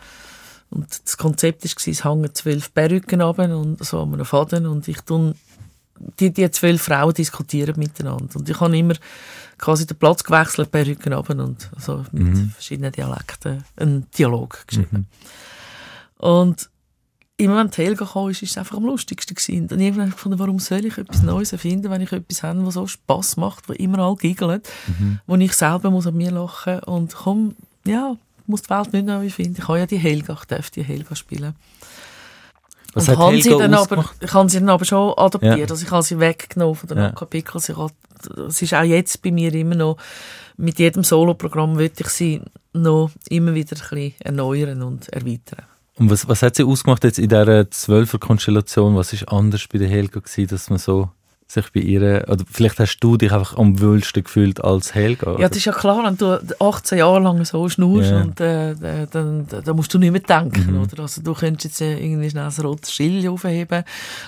[0.69, 4.87] Und das Konzept war, es hängen zwölf Perücken ab und so an einem Faden und
[4.87, 5.35] ich tun
[6.19, 8.35] die, die zwölf Frauen diskutieren miteinander.
[8.35, 8.95] Und ich habe immer
[9.57, 12.49] quasi den Platz gewechselt, Perücken ab und so mit mhm.
[12.51, 15.07] verschiedenen Dialekten einen Dialog geschrieben.
[15.09, 16.25] Mhm.
[16.25, 16.70] Und
[17.41, 19.67] immer wenn die Helga kam, ist es einfach am lustigsten gewesen.
[19.71, 22.65] Und irgendwann habe ich gefunden, warum soll ich etwas Neues erfinden, wenn ich etwas habe,
[22.65, 25.19] was so Spass macht, wo immer alle giggeln, mhm.
[25.27, 28.15] wo ich selber muss an mir lachen und komm, ja,
[28.47, 29.57] muss die Welt nicht neu finden.
[29.59, 31.55] Ich habe ja die Helga, ich darf die Helga spielen.
[32.93, 35.57] Was und habe sie dann aber, ich habe sie dann aber schon adoptiert.
[35.57, 35.65] Ja.
[35.69, 37.13] Also ich habe sie weggenommen von den Ja.
[37.15, 37.91] Habe-
[38.47, 39.97] Es ist auch jetzt bei mir immer noch,
[40.57, 42.41] mit jedem Soloprogramm will ich sie
[42.73, 45.63] noch immer wieder ein bisschen erneuern und erweitern.
[46.01, 48.95] Und was, was hat sie ausgemacht jetzt in dieser Zwölfer-Konstellation?
[48.95, 51.11] Was ist anders bei der Helga gewesen, dass man so
[51.53, 55.37] sich bei ihr, oder vielleicht hast du dich einfach am wohlsten gefühlt als Helga?
[55.39, 58.21] Ja, das ist ja klar, wenn du 18 Jahre lang so schnurst, Ja.
[58.21, 60.73] und, äh, äh, dann, da da musst du nicht mehr denken.
[60.75, 60.81] Mhm.
[60.81, 61.03] Oder?
[61.03, 63.83] Also, du könntest jetzt äh, irgendwie schnell ein rotes Schild aufheben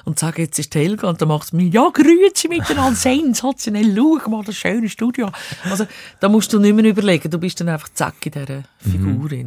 [0.05, 1.09] und sagen, jetzt ist Helga.
[1.09, 5.29] Und dann macht es mir, ja, grüezi miteinander, sensationell, schau mal das schöne Studio.
[5.69, 5.85] Also,
[6.19, 9.25] da musst du nicht mehr überlegen, du bist dann einfach zack in dieser Figur.
[9.25, 9.37] Oder?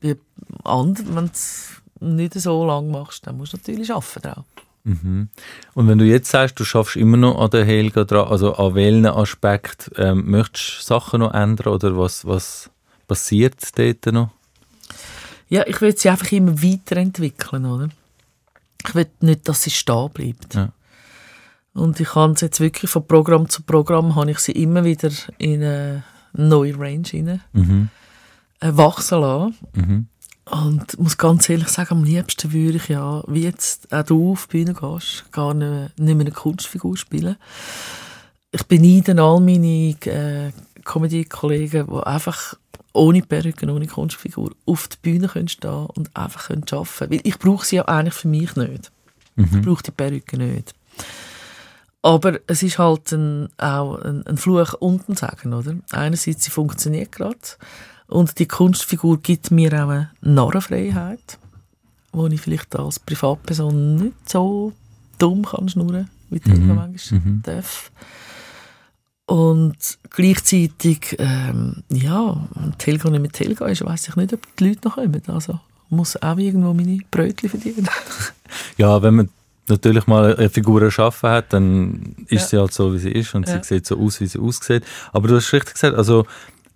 [0.00, 0.16] Bei
[0.64, 4.44] anderen, wenn du es nicht so lang machst, dann musst du natürlich arbeiten drauf.
[4.84, 5.28] Mhm.
[5.74, 8.74] Und wenn du jetzt sagst, du schaffst immer noch an der Helga dran, also an
[8.74, 12.70] welchen Aspekt ähm, möchtest du Sachen noch ändern oder was, was
[13.06, 14.30] passiert dort noch?
[15.48, 17.88] Ja, ich will sie einfach immer weiterentwickeln, oder?
[18.86, 20.54] Ich will nicht, dass sie stehen bleibt.
[20.54, 20.72] Ja.
[21.74, 25.10] Und ich kann sie jetzt wirklich von Programm zu Programm, habe ich sie immer wieder
[25.38, 27.88] in eine neue Range rein, Mhm.
[28.60, 29.56] äh, wachsen lassen.
[29.74, 30.06] Mhm.
[30.50, 34.46] Und muss ganz ehrlich sagen, am liebsten würde ich ja, wie jetzt auch du auf
[34.46, 37.36] die Bühne gehst, gar nicht, nicht mehr eine Kunstfigur spielen.
[38.50, 40.52] Ich beneide all meine äh,
[40.84, 42.54] Comedy-Kollegen, die einfach
[42.94, 47.10] ohne Perücke, ohne Kunstfigur auf die Bühne können stehen und einfach können arbeiten können.
[47.10, 48.90] Weil ich brauche sie ja eigentlich für mich nicht.
[49.36, 50.74] Ich brauche die Perücke nicht.
[52.02, 55.76] Aber es ist halt ein, auch ein, ein Fluch und ein Segen, oder?
[55.90, 57.38] Einerseits, sie funktioniert gerade
[58.08, 61.38] und die Kunstfigur gibt mir auch eine Narrenfreiheit,
[62.12, 64.72] wo ich vielleicht als Privatperson nicht so
[65.18, 67.90] dumm kann schnurren, wie die Helga manchmal darf.
[69.26, 69.76] Und
[70.10, 72.48] gleichzeitig, ähm, ja,
[72.82, 75.22] Helga nicht mit Helga ist, weiss ich nicht, ob die Leute noch kommen.
[75.26, 77.88] Also muss auch irgendwo meine Brötchen verdienen.
[78.78, 79.28] Ja, wenn man
[79.68, 82.48] natürlich mal eine Figur erschaffen hat, dann ist Ja.
[82.48, 83.62] sie halt so, wie sie ist und Ja.
[83.62, 84.84] sie sieht so aus, wie sie aussieht.
[85.12, 86.24] Aber du hast richtig gesagt, also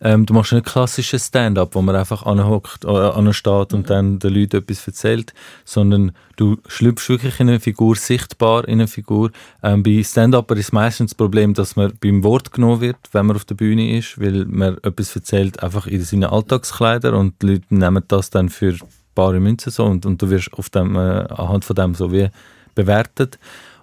[0.02, 4.34] ähm, du machst nicht klassischen Stand-up, wo man einfach anhockt, äh, ansteht und dann den
[4.34, 5.32] Leuten etwas erzählt,
[5.64, 9.30] sondern du schlüpfst wirklich in eine Figur, sichtbar in eine Figur.
[9.62, 13.36] Ähm, bei Stand-Upper ist meistens das Problem, dass man beim Wort genommen wird, wenn man
[13.36, 17.66] auf der Bühne ist, weil man etwas erzählt, einfach in seinen Alltagskleider und die Leute
[17.70, 18.76] nehmen das dann für
[19.14, 22.28] bare Münze so und, und du wirst auf dem, äh, anhand von dem so wie
[22.74, 23.38] bewertet.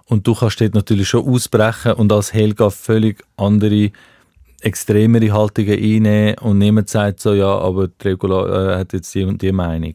[0.06, 3.92] Und du kannst dort natürlich schon ausbrechen und als Helga völlig andere,
[4.62, 9.24] extremere Haltungen einnehmen und niemand sagt so, ja, aber die Regula äh, hat jetzt die
[9.24, 9.94] und die Meinung.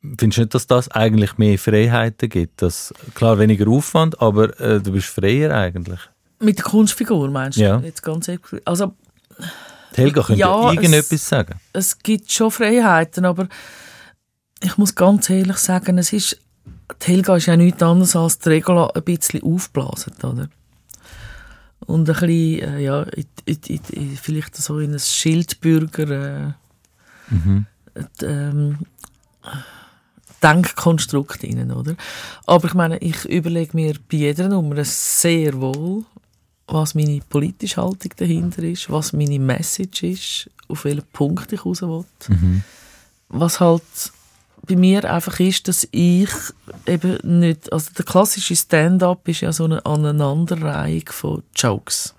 [0.00, 2.62] Findest du nicht, dass das eigentlich mehr Freiheiten gibt?
[2.62, 5.98] Dass, klar, weniger Aufwand, aber äh, du bist freier eigentlich.
[6.40, 7.62] Mit der Kunstfigur meinst du?
[7.62, 7.80] Ja.
[7.80, 8.42] Jetzt ganz ehrlich.
[8.64, 8.94] Also
[9.94, 11.54] Helga könnte Ja, es- irgendetwas sagen.
[11.72, 13.48] es gibt schon Freiheiten, aber
[14.62, 16.38] ich muss ganz ehrlich sagen, es ist,
[17.02, 20.48] die Helga ist ja nichts anderes als die Regula ein bisschen aufblasen, oder?
[21.80, 26.52] Und ein bisschen, äh, ja, in, in, in, vielleicht so in ein Schildbürger äh,
[27.30, 27.66] Mhm.
[28.22, 28.78] ähm,
[30.42, 31.96] Denkkonstrukt rein, oder?
[32.46, 36.04] Aber ich meine, ich überlege mir bei jeder Nummer sehr wohl,
[36.66, 41.82] was meine politische Haltung dahinter ist, was meine Message ist, auf welchen Punkt ich raus
[41.82, 42.04] will.
[42.28, 42.62] Mhm.
[43.30, 43.82] Was halt
[44.68, 46.30] bei mir einfach ist, dass ich
[46.86, 52.14] eben nicht, also der klassische Stand-up ist ja so eine Aneinanderreihung von Jokes.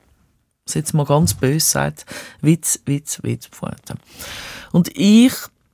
[0.65, 2.05] Was jetzt mal ganz böse sagt,
[2.41, 3.95] Witz, Witz, Witz, Pointe.
[4.71, 5.33] Und ich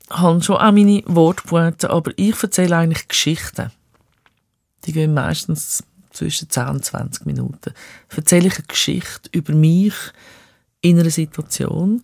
[0.10, 3.72] habe schon auch meine Wortpointe, aber ich erzähle eigentlich Geschichten.
[4.86, 7.74] Die gehen meistens zwischen 10 und 20 Minuten.
[8.16, 9.96] Erzähle ich eine Geschichte über mich
[10.86, 12.04] in einer Situation.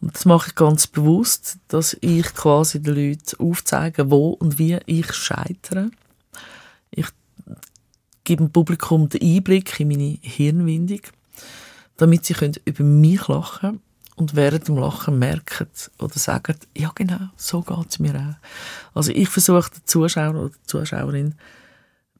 [0.00, 4.78] Und das mache ich ganz bewusst, dass ich quasi den Leuten aufzeige, wo und wie
[4.86, 5.90] ich scheitere.
[6.90, 7.06] Ich
[8.24, 11.00] gebe dem Publikum den Einblick in meine Hirnwindung,
[11.96, 13.82] damit sie können über mich lachen können
[14.14, 18.96] und während dem Lachen merken oder sagen, ja genau, so geht es mir auch.
[18.96, 21.34] Also ich versuche den Zuschauer oder die Zuschauerin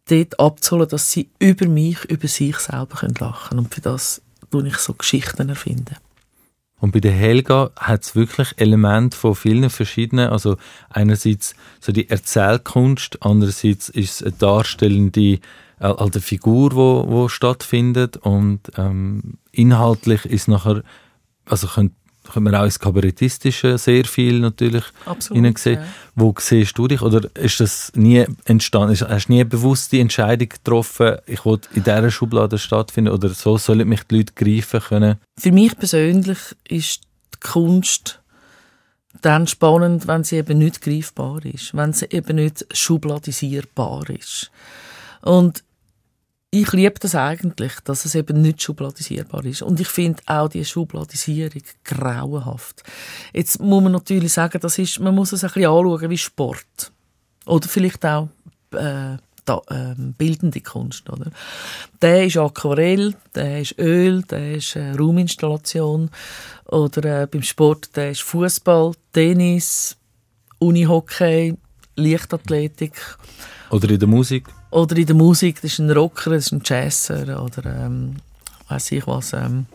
[0.07, 4.69] dort abzuholen, dass sie über mich, über sich selber können lachen Und für das tue
[4.69, 5.97] ich so Geschichten erfinden.
[6.81, 10.57] Und bei der Helga hat es wirklich Elemente von vielen verschiedenen, also
[10.89, 15.39] einerseits so die Erzählkunst, andererseits ist es eine darstellende äh,
[15.79, 20.83] alte Figur, wo, wo stattfindet und ähm, inhaltlich ist nachher,
[21.45, 21.95] also könnte
[22.31, 25.81] können wir auch ins Kabarettistische sehr viel natürlich Absolut, hineinsehen.
[25.81, 25.87] ja.
[26.15, 27.03] Wo siehst du dich?
[27.03, 28.97] Oder ist das nie entstanden?
[29.09, 33.59] Hast du nie bewusst die Entscheidung getroffen, ich will in dieser Schublade stattfinden oder so
[33.59, 35.17] sollen mich die Leute greifen können?
[35.39, 36.39] Für mich persönlich
[36.69, 37.03] ist
[37.35, 38.21] die Kunst
[39.23, 44.51] dann spannend, wenn sie eben nicht greifbar ist, wenn sie eben nicht schubladisierbar ist.
[45.23, 45.63] Und
[46.53, 49.63] ich liebe das eigentlich, dass es eben nicht schubladisierbar ist.
[49.63, 52.83] Und ich finde auch die Schubladisierung grauenhaft.
[53.33, 56.93] Jetzt muss man natürlich sagen, das ist, man muss es ein bisschen anschauen wie Sport.
[57.47, 58.29] Oder vielleicht auch
[58.73, 61.09] äh, da, äh, bildende Kunst.
[61.09, 61.31] Oder?
[62.03, 66.11] Der ist Aquarell, der ist Öl, der ist äh, Rauminstallation.
[66.67, 69.97] Oder äh, beim Sport, der ist Fußball, Tennis,
[70.59, 71.55] Unihockey,
[71.95, 72.95] Leichtathletik.
[73.71, 74.49] Oder in der Musik?
[74.71, 78.17] Oder in der Musik, das ist ein Rocker, das ist ein Jazzer oder ähm,
[78.69, 79.33] weiß ich was.
[79.33, 79.67] Ähm,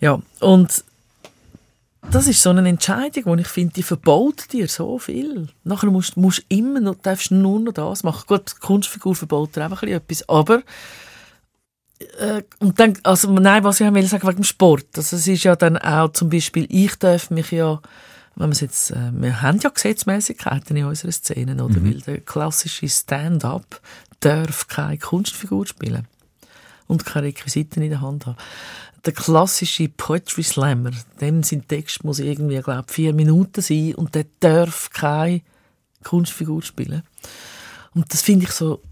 [0.00, 0.84] ja, und
[2.10, 5.48] das ist so eine Entscheidung, wo ich finde, die verbaut dir so viel.
[5.64, 8.24] Nachher musst du immer noch, darfst nur noch das machen.
[8.26, 10.62] Gut, die Kunstfigur verbaut dir einfach etwas, aber
[12.18, 15.44] äh, und dann, also nein, was ich will sagen wegen dem Sport, also es ist
[15.44, 17.80] ja dann auch zum Beispiel, ich darf mich ja
[18.36, 21.78] wenn man jetzt, äh, wir haben ja Gesetzmäßigkeiten in unserer Szene, oder?
[21.80, 21.84] Mhm.
[21.84, 23.80] Weil der klassische Stand-up
[24.20, 26.08] darf keine Kunstfigur spielen
[26.86, 28.36] und keine Requisiten in der Hand haben.
[29.04, 34.24] Der klassische Poetry Slammer, dem sein Text muss irgendwie, glaube vier Minuten sein und der
[34.40, 35.42] darf keine
[36.02, 37.02] Kunstfigur spielen.
[37.94, 38.82] Und das finde ich so,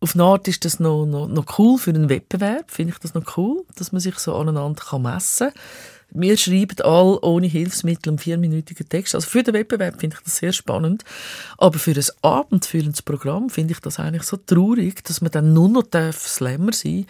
[0.00, 3.14] auf eine Art ist das noch, noch, noch cool für einen Wettbewerb, finde ich das
[3.14, 5.62] noch cool, dass man sich so aneinander kann messen kann
[6.10, 9.14] wir schreiben all ohne Hilfsmittel einen vierminütigen Text.
[9.14, 11.04] Also für den Wettbewerb finde ich das sehr spannend.
[11.58, 15.68] Aber für ein abendfüllendes Programm finde ich das eigentlich so traurig, dass man dann nur
[15.68, 17.06] noch darf Slammer sein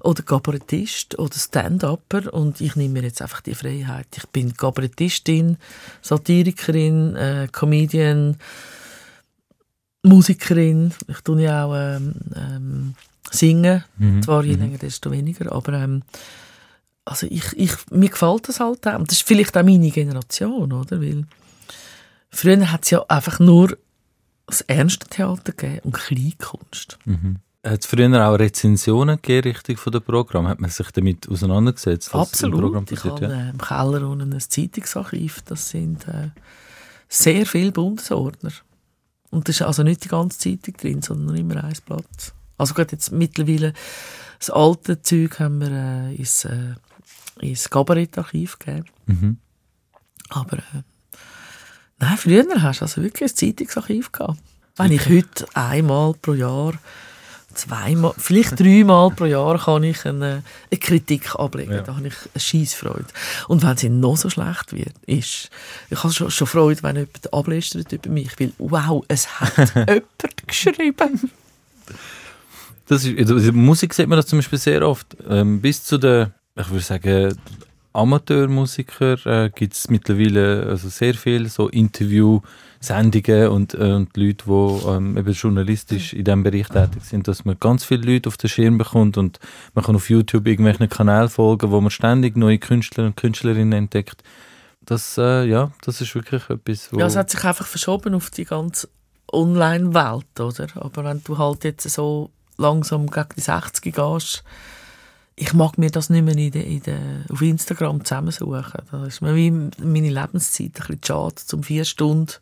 [0.00, 2.34] oder Kabarettist oder Stand-Upper.
[2.34, 4.08] Und ich nehme mir jetzt einfach die Freiheit.
[4.16, 5.56] Ich bin Kabarettistin,
[6.02, 8.36] Satirikerin, äh, Comedian,
[10.02, 10.92] Musikerin.
[11.08, 12.94] Ich tue ja auch ähm, ähm,
[13.30, 13.84] singen.
[13.96, 14.22] Mhm.
[14.22, 14.62] Zwar je mhm.
[14.62, 15.52] länger, desto weniger.
[15.52, 16.02] Aber ähm,
[17.04, 19.04] also ich, ich, mir gefällt das halt auch.
[19.04, 21.00] Das ist vielleicht auch meine Generation, oder?
[21.00, 21.26] Weil
[22.30, 23.76] früher hat es ja einfach nur
[24.46, 26.98] das ernste Theater gegeben und Kleinkunst.
[27.04, 27.36] Mhm.
[27.64, 30.48] Hat es früher auch Rezensionen gegeben, richtig von dem Programm?
[30.48, 32.14] Hat man sich damit auseinandergesetzt?
[32.14, 32.90] Absolut.
[32.90, 33.50] ich habe ja?
[33.50, 35.42] im Keller unten ein Zeitungsarchiv.
[35.42, 36.30] Das sind äh,
[37.08, 38.52] sehr viele Bundesordner.
[39.30, 42.32] Und da ist also nicht die ganze Zeitung drin, sondern nur immer ein Platz.
[42.56, 43.74] Also gerade jetzt mittlerweile
[44.38, 46.74] das alte Zeug haben wir äh, ins äh,
[47.40, 48.84] ins Kabarettarchiv gegeben.
[49.06, 49.36] Mhm.
[50.28, 50.82] Aber äh,
[51.98, 54.38] nein, früher hast du also wirklich ein Zeitungsarchiv gehabt.
[54.76, 56.74] Wenn ich heute einmal pro Jahr,
[57.54, 61.72] zweimal, vielleicht dreimal pro Jahr kann ich eine, eine Kritik ablegen.
[61.72, 61.82] Ja.
[61.82, 63.06] Da habe ich eine Scheissfreude.
[63.48, 65.50] Und wenn sie noch so schlecht wird, ist,
[65.90, 70.46] ich habe schon, schon Freude, wenn jemand ablästert über mich, weil wow, es hat jemand
[70.46, 71.30] geschrieben.
[72.86, 75.16] Das ist, in der Musik sieht man das zum Beispiel sehr oft.
[75.28, 77.34] Ähm, bis zu der ich würde sagen,
[77.92, 84.88] Amateurmusiker äh, gibt es mittlerweile also sehr viel so Interview-Sendungen und, äh, und Leute, die
[84.88, 88.48] ähm, eben journalistisch in diesem Bereich tätig sind, dass man ganz viele Leute auf den
[88.48, 89.40] Schirm bekommt und
[89.74, 94.22] man kann auf YouTube irgendwelchen Kanälen folgen, wo man ständig neue Künstler und Künstlerinnen entdeckt.
[94.82, 98.44] Das, äh, ja, das ist wirklich etwas, Ja, es hat sich einfach verschoben auf die
[98.44, 98.88] ganze
[99.32, 100.68] Online-Welt, oder?
[100.76, 104.44] Aber wenn du halt jetzt so langsam gegen die 60 gehst,
[105.40, 106.98] ich mag mir das nicht mehr in de, in de,
[107.30, 108.82] auf Instagram zusammensuchen.
[108.90, 112.32] Da ist mir wie meine Lebenszeit ein bisschen schade, um vier Stunden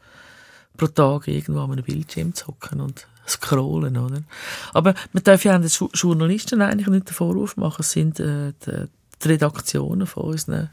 [0.77, 4.23] pro Tag irgendwo an einem Bildschirm zu hocken und scrollen, oder?
[4.75, 8.89] Aber man darf ja den Journalisten eigentlich nicht den Vorwurf machen, es sind äh, die,
[9.23, 10.71] die, Redaktionen von unseren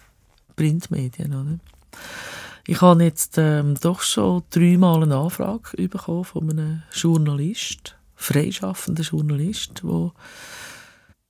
[0.56, 1.60] Printmedien, oder?
[2.66, 9.84] Ich habe jetzt ähm, doch schon dreimal eine Anfrage bekommen von einem Journalist, freischaffenden Journalist,
[9.84, 10.12] der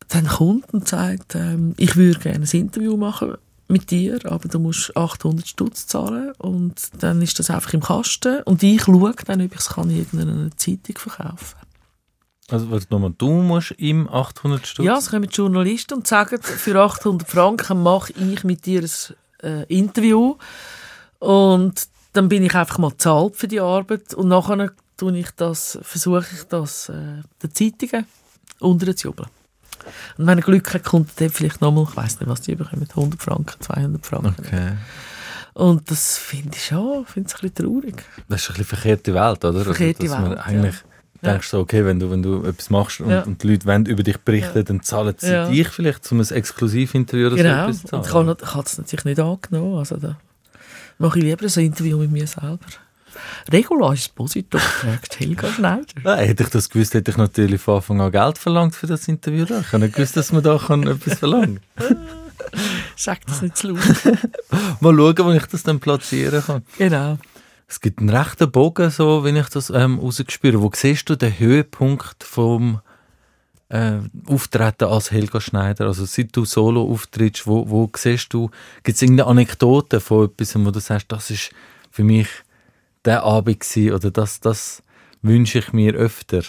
[0.10, 3.36] dann kommt und sagt, ähm, ich würde gerne ein Interview machen
[3.68, 8.44] mit dir, aber du musst 800 Stutz zahlen und dann ist das einfach im Kasten
[8.44, 11.56] und ich schaue dann, ob ich es in irgendeiner Zeitung verkaufen
[12.50, 14.86] also was nochmal, du musst ihm 800 Stutz?
[14.86, 18.84] Ja, es kommen Journalisten und sagen, für 800 Franken mache ich mit dir
[19.41, 20.36] ein äh, Interview
[21.20, 25.80] und dann bin ich einfach mal zahlt für die Arbeit und nachher tue ich das,
[25.82, 28.06] versuche ich das äh, den Zeitungen
[28.60, 29.30] unterzujubeln.
[30.18, 32.88] Und wenn er Glück hat, kommt er vielleicht nochmal, ich weiß nicht, was die bekommen,
[32.90, 34.36] 100 Franken, 200 Franken.
[34.40, 34.72] Okay.
[35.54, 38.04] Und das finde ich schon, finde ich ein bisschen traurig.
[38.28, 39.60] Das ist ein bisschen verkehrte Welt, oder?
[39.60, 40.76] Also, verkehrte also, Welt, eigentlich
[41.22, 41.32] ja.
[41.32, 43.22] denkst du, okay, wenn du, wenn du etwas machst und, ja.
[43.22, 44.64] und die Leute wollen über dich berichten, ja.
[44.64, 45.50] dann zahlen sie ja.
[45.50, 47.50] dich vielleicht, um ein Exklusivinterview oder genau.
[47.50, 48.30] so etwas zu zahlen.
[48.30, 49.78] Und ich habe es natürlich nicht angenommen.
[49.78, 50.18] Also da
[50.98, 52.60] mache ich lieber ein Interview mit mir selber.
[53.51, 55.86] Regula ist positiv gefragt, Helga Schneider.
[56.04, 59.07] Nein, hätte ich das gewusst, hätte ich natürlich von Anfang an Geld verlangt für das
[59.07, 59.43] Interview.
[59.43, 61.97] Ich habe nicht gewusst, dass man da kann etwas verlangen kann.
[62.95, 63.80] Sag das nicht zu laut.
[64.80, 66.63] Mal schauen, wo ich das dann platzieren kann.
[66.78, 67.18] Genau.
[67.68, 70.61] Es gibt einen rechten Bogen, so, wenn ich das ähm, rausgespüre.
[70.61, 72.80] Wo siehst du den Höhepunkt vom
[73.70, 73.97] äh,
[74.28, 75.88] Auftreten als Helga Schneider?
[75.88, 78.51] Also seit du solo auftrittst, wo, wo siehst du,
[78.84, 81.51] gibt es irgendeine Anekdote von etwas, wo du sagst, das ist
[81.89, 82.28] für mich
[83.06, 84.84] der Abend gewesen, oder das, das
[85.22, 86.43] wünsche ich mir öfter?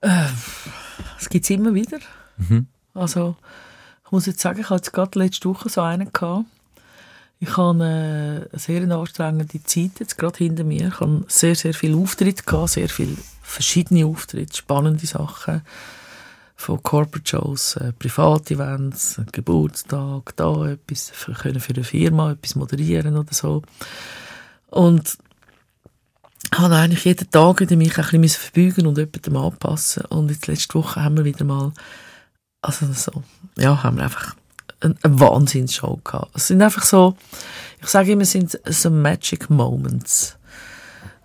[0.00, 1.98] Es gibt es immer wieder.
[2.36, 2.66] Mhm.
[2.94, 3.36] Also,
[4.04, 6.46] ich muss jetzt sagen, ich hatte gerade letzte Woche so einen gehabt.
[7.40, 10.88] Ich habe äh, eine sehr anstrengende Zeit jetzt gerade hinter mir.
[10.88, 15.62] Ich habe sehr, sehr viele Auftritte gehabt, sehr viele verschiedene Auftritte, spannende Sachen.
[16.60, 23.16] Von Corporate Shows, äh, Privatevents, Geburtstag, da etwas, für, können für eine Firma etwas moderieren
[23.16, 23.62] oder so.
[24.66, 25.18] Und
[26.52, 30.04] habe eigentlich jeden Tag wieder mich ein bisschen verbeugen und jemandem anpassen.
[30.06, 31.72] Und jetzt letzte Woche haben wir wieder mal,
[32.60, 33.22] also so,
[33.56, 34.34] ja, haben wir einfach
[34.80, 36.34] eine, eine Wahnsinnsshow gehabt.
[36.34, 37.16] Es sind einfach so,
[37.80, 40.36] ich sage immer, es sind so Magic Moments,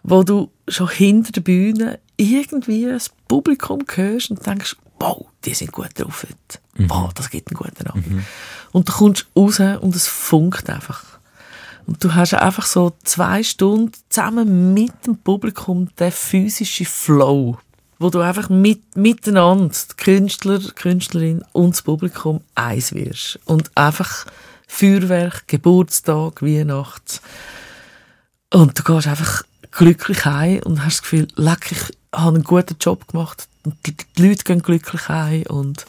[0.04, 5.72] wo du schon hinter der Bühne irgendwie das Publikum hörst und denkst, wow, die sind
[5.72, 6.88] gut drauf heute.
[6.90, 8.24] Wow, das gibt einen guten Abend.
[8.72, 11.04] Und du kommst raus und es funkt einfach.
[11.86, 17.58] Und du hast einfach so zwei Stunden zusammen mit dem Publikum den physischen Flow,
[18.00, 23.40] wo du einfach mit, miteinander, Künstler, Künstlerin und das Publikum eins wirst.
[23.46, 24.26] Und einfach
[24.68, 27.20] Feuerwerk, Geburtstag, Weihnachten.
[28.54, 32.78] Und du gehst einfach glücklich heim und hast das Gefühl, leck, ich habe einen guten
[32.80, 33.50] Job gemacht.
[33.66, 35.86] Die, die Leute gehen glücklich heim und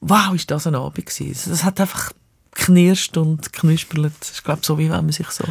[0.00, 1.50] wow, ist das ein Abend gewesen.
[1.50, 2.12] Das hat einfach
[2.52, 4.12] knirscht und knuspert.
[4.20, 5.44] Das ist, glaube so, wie wenn man sich so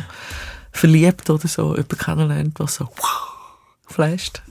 [0.71, 3.37] verliebt oder so, jemanden kennenlernt, was so wow,
[3.87, 4.41] flasht.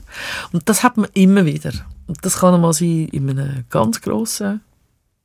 [0.51, 1.71] Und das hat man immer wieder.
[2.07, 4.61] Und das kann mal sein in einem ganz grossen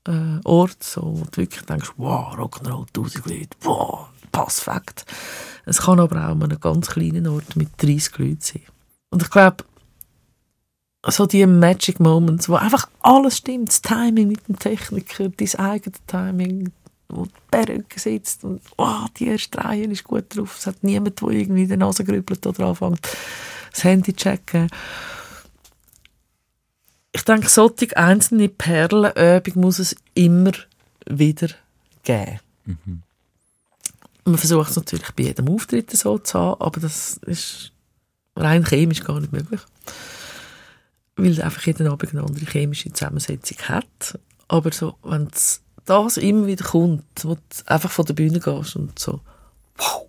[0.06, 5.04] äh, Ort, so, wo du wirklich denkst, wow, Rock'n'Roll, tausend Leute, wow, Passfakt.
[5.64, 8.62] Es kann aber auch an einem ganz kleinen Ort mit 30 Leuten sein.
[9.10, 9.64] Und ich glaube,
[11.09, 16.00] so die Magic Moments, wo einfach alles stimmt, das Timing mit dem Techniker, dein eigenes
[16.07, 16.72] Timing,
[17.09, 20.57] wo die Perücke sitzt und oh, die erste Reihe ist gut drauf.
[20.59, 23.00] Es hat niemand, der irgendwie die Nase grübelt oder anfängt,
[23.72, 24.68] das Handy checken.
[27.12, 30.52] Ich denke, solche einzelne Perlenübung muss es immer
[31.07, 31.48] wieder
[32.02, 32.40] geben.
[34.24, 37.72] Man versucht es natürlich bei jedem Auftritt so zu haben, aber das ist
[38.34, 39.61] rein chemisch gar nicht möglich.
[41.16, 44.18] Weil einfach jeden Abend eine andere chemische Zusammensetzung hat.
[44.48, 48.98] Aber so, wenn das immer wieder kommt, wo du einfach von der Bühne gehst und
[48.98, 49.20] so,
[49.78, 50.02] wow,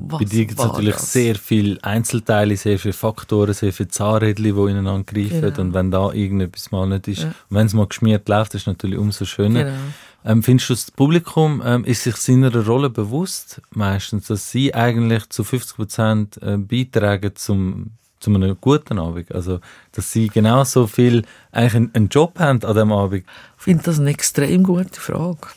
[0.00, 1.12] was Bei dir gibt es natürlich das?
[1.12, 5.42] sehr viele Einzelteile, sehr viele Faktoren, sehr viele Zahnrädchen, die ineinander greifen.
[5.42, 5.60] Genau.
[5.60, 7.28] Und wenn da irgendetwas mal nicht ist, Ja.
[7.28, 9.64] und wenn es mal geschmiert läuft, ist es natürlich umso schöner.
[9.64, 9.76] Genau.
[10.24, 15.28] Ähm, findest du, das Publikum ähm, ist sich seiner Rolle bewusst, meistens, dass sie eigentlich
[15.28, 17.90] zu 50 Prozent äh, beitragen zum,
[18.20, 19.32] zu einem guten Abend?
[19.32, 19.60] Also,
[19.92, 23.24] dass sie genauso viel eigentlich einen, Job haben an dem Abend?
[23.58, 25.48] Ich finde das eine extrem gute Frage.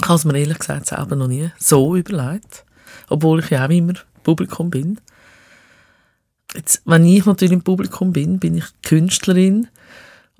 [0.00, 2.64] Ich habe es mir ehrlich gesagt selber noch nie so überlegt.
[3.08, 4.98] Obwohl ich ja auch immer Publikum bin.
[6.54, 9.68] Jetzt, wenn ich natürlich im Publikum bin, bin ich Künstlerin.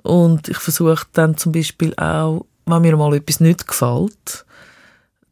[0.02, 4.44] Und ich versuche dann zum Beispiel auch, wenn mir mal etwas nicht gefällt,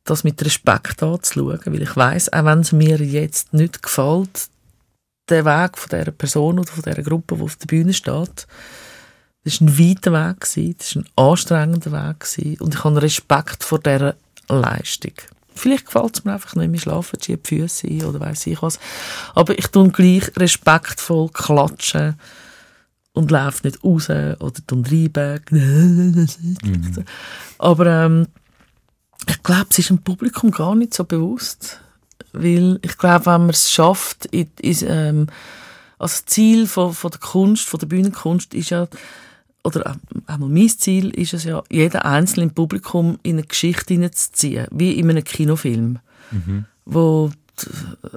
[0.05, 1.61] das mit Respekt anzuschauen.
[1.65, 4.49] Weil ich weiß, auch wenn es mir jetzt nicht gefällt,
[5.29, 8.47] der Weg von dieser Person oder von dieser Gruppe, die auf der Bühne steht,
[9.45, 10.57] das war ein weiter Weg, das
[10.97, 14.15] war ein anstrengender Weg und ich habe Respekt vor dieser
[14.49, 15.13] Leistung.
[15.55, 18.63] Vielleicht gefällt es mir einfach nicht mehr schlafen, schiebe die Füße ein oder weiss ich
[18.63, 18.79] was.
[19.35, 22.15] Aber ich tue gleich respektvoll klatschen
[23.13, 25.41] und laufe nicht raus oder tun reiben.
[27.59, 28.29] Aber ähm,
[29.27, 31.81] ich glaube, es ist dem Publikum gar nicht so bewusst.
[32.33, 35.27] Weil ich glaube, wenn man es schafft, in, in, ähm,
[35.99, 38.87] also das Ziel von, von der Kunst, von der Bühnenkunst ist ja,
[39.65, 43.47] oder auch auch mal mein Ziel ist es ja, jeden Einzelnen im Publikum in eine
[43.47, 45.99] Geschichte hineinzuziehen, wie in einem Kinofilm,
[46.85, 47.67] wo d-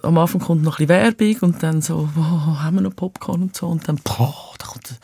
[0.03, 3.41] am Anfang kommt noch ein bisschen Werbung und dann so, oh, haben wir noch Popcorn
[3.43, 3.68] und so?
[3.68, 4.99] Und dann, boah, da kommt,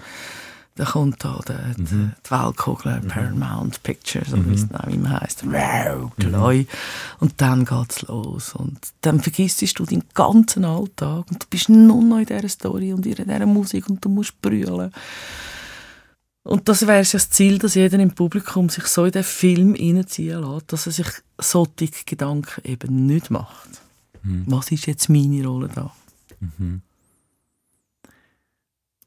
[0.78, 6.64] da kommt da die, die Weltkugel, Paramount Pictures, oder wie es immer heisst, wow, Gleu.
[7.20, 8.54] Und dann geht's los.
[8.54, 11.26] Und dann vergisst du deinen ganzen Alltag.
[11.30, 14.40] Und du bist nur noch in dieser Story und in dieser Musik und du musst
[14.42, 14.92] brüllen.
[16.44, 19.76] Und das wäre ja das Ziel, dass jeder im Publikum sich so in den Film
[19.76, 23.82] hineinziehen lässt, dass er sich solche Gedanken eben nicht macht.
[24.46, 25.92] Was ist jetzt meine Rolle da?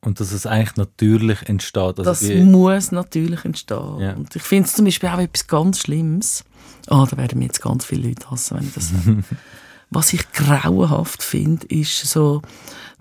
[0.03, 1.99] Und dass es eigentlich natürlich entsteht.
[1.99, 4.01] Also das muss natürlich entstehen.
[4.01, 4.15] Ja.
[4.15, 6.45] Und ich finde es zum Beispiel auch etwas ganz Schlimmes.
[6.89, 9.23] Ah, da werden mir jetzt ganz viele Leute hassen, wenn ich das sage.
[9.91, 12.43] Was ich grauenhaft finde, ist so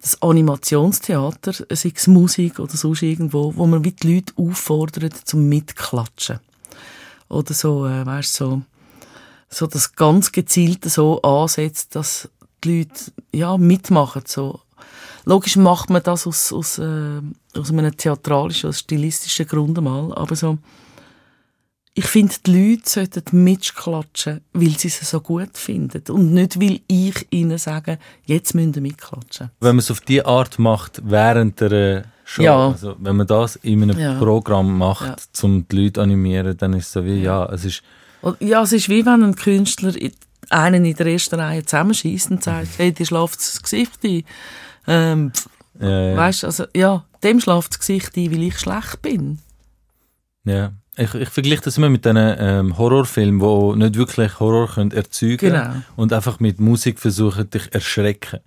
[0.01, 5.47] das Animationstheater, sei es Musik oder sonst irgendwo, wo man wie die Leute auffordert zum
[5.47, 6.39] Mitklatschen.
[7.29, 8.63] Oder so, äh, weißt so,
[9.49, 12.29] so das ganz gezielte so ansetzt, dass
[12.63, 14.23] die Leute ja, mitmachen.
[14.25, 14.59] So.
[15.29, 17.21] Logisch macht man das aus, aus, äh,
[17.55, 20.57] aus einem theatralischen, aus stilistischen Grund mal, aber so,
[21.93, 26.79] ich finde, die Leute sollten mitklatschen, weil sie es so gut finden und nicht, weil
[26.87, 29.51] ich ihnen sage, jetzt müssen sie mitklatschen.
[29.59, 32.67] Wenn man es auf die Art macht, während der äh, Show, Ja.
[32.69, 34.17] also wenn man das in einem Ja.
[34.17, 35.03] Programm macht,
[35.35, 35.43] Ja.
[35.43, 37.83] um die Leute zu animieren, dann ist es so wie, ja, es ist,
[38.39, 40.13] Ja, es ist wie wenn ein Künstler in-
[40.49, 44.23] einen in der ersten Reihe zusammenschießt und sagt, hey, dir schläft das Gesicht ein.
[44.89, 45.47] Ähm, pf,
[45.81, 49.39] äh, Weißt also, ja, dem schläft das Gesicht ein, weil ich schlecht bin.
[50.43, 50.73] ja.
[50.97, 55.37] Ich, ich vergleiche das immer mit diesen ähm, Horrorfilmen, die nicht wirklich Horror können erzeugen
[55.37, 55.71] Genau.
[55.95, 58.41] und einfach mit Musik versuchen, dich erschrecken.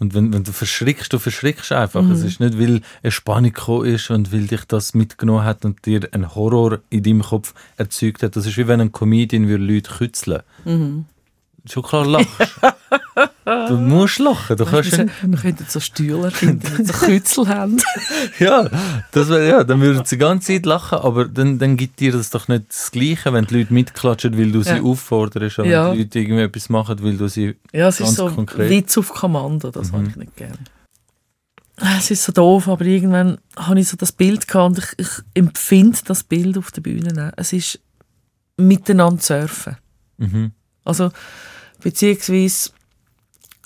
[0.00, 2.02] Und wenn, wenn du verschrickst, du verschrickst einfach.
[2.02, 2.10] Mhm.
[2.10, 5.86] Es ist nicht, weil eine Spannung gekommen ist und weil dich das mitgenommen hat und
[5.86, 8.34] dir ein Horror in deinem Kopf erzeugt hat.
[8.34, 11.04] Das ist wie wenn ein Comedian würde Leute kützeln Mhm.
[11.64, 12.26] Schon klar lachst.
[13.44, 14.56] du musst lachen.
[14.56, 17.76] Du kannst Wir, ja, wir könnten so Stühle finden, die so Kützel haben.
[18.38, 18.68] ja,
[19.12, 22.12] das wär, ja, dann würden sie die ganze Zeit lachen, aber dann, dann gibt dir
[22.12, 24.82] das doch nicht das Gleiche, wenn die Leute mitklatschen, weil du sie Ja.
[24.82, 25.86] aufforderst, oder Ja.
[25.90, 27.54] wenn die Leute irgendwie etwas machen, weil du sie...
[27.72, 28.70] Ja, es Ganz ist so konkret.
[28.70, 29.96] Witz auf Kommando, das Mhm.
[29.96, 30.58] habe ich nicht gern.
[31.98, 35.08] Es ist so doof, aber irgendwann habe ich so das Bild gehabt und ich, ich
[35.34, 37.28] empfinde das Bild auf der Bühne.
[37.28, 37.32] auch.
[37.36, 37.80] Es ist
[38.56, 39.76] miteinander surfen.
[40.18, 40.52] Mhm.
[40.84, 41.10] Also,
[41.82, 42.70] beziehungsweise,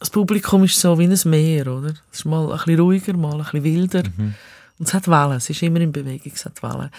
[0.01, 1.95] das Publikum ist so wie ein Meer, oder?
[2.13, 4.03] Es ist mal ein bisschen ruhiger, mal ein bisschen wilder.
[4.17, 4.35] Mhm.
[4.79, 6.91] Und es hat Wellen, es ist immer in Bewegung, es hat Wellen.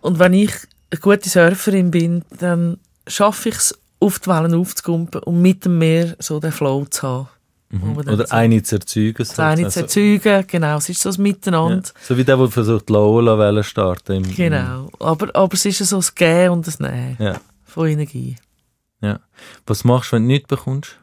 [0.00, 0.52] Und wenn ich
[0.90, 5.78] eine gute Surferin bin, dann schaffe ich es, auf die Wellen aufzukumpen und mit dem
[5.78, 7.28] Meer so den Flow zu haben.
[7.70, 7.96] Mhm.
[7.96, 9.14] Oder so- eine zu erzeugen.
[9.18, 11.76] Das eine zu erzeugen, genau, es ist so ein Miteinander.
[11.86, 12.00] ja.
[12.02, 14.12] So wie der, der versucht, die Lola starten.
[14.24, 17.40] Im, Genau, aber, aber es ist so ein Gehen und ein Nehmen Ja.
[17.64, 18.36] von Energie.
[19.00, 19.20] ja.
[19.66, 20.96] Was machst du, wenn du nichts bekommst?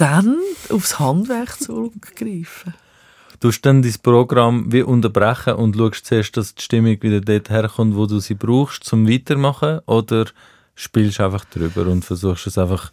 [0.00, 0.38] Dann
[0.70, 2.72] aufs Handwerk zurückgreifen.
[3.38, 7.50] Du hast dann dein Programm wie unterbrechen und schaust zuerst, dass die Stimmung wieder dort
[7.50, 9.80] herkommt, wo du sie brauchst, zum Weitermachen?
[9.84, 10.24] Oder
[10.74, 12.92] spielst du einfach drüber und versuchst es einfach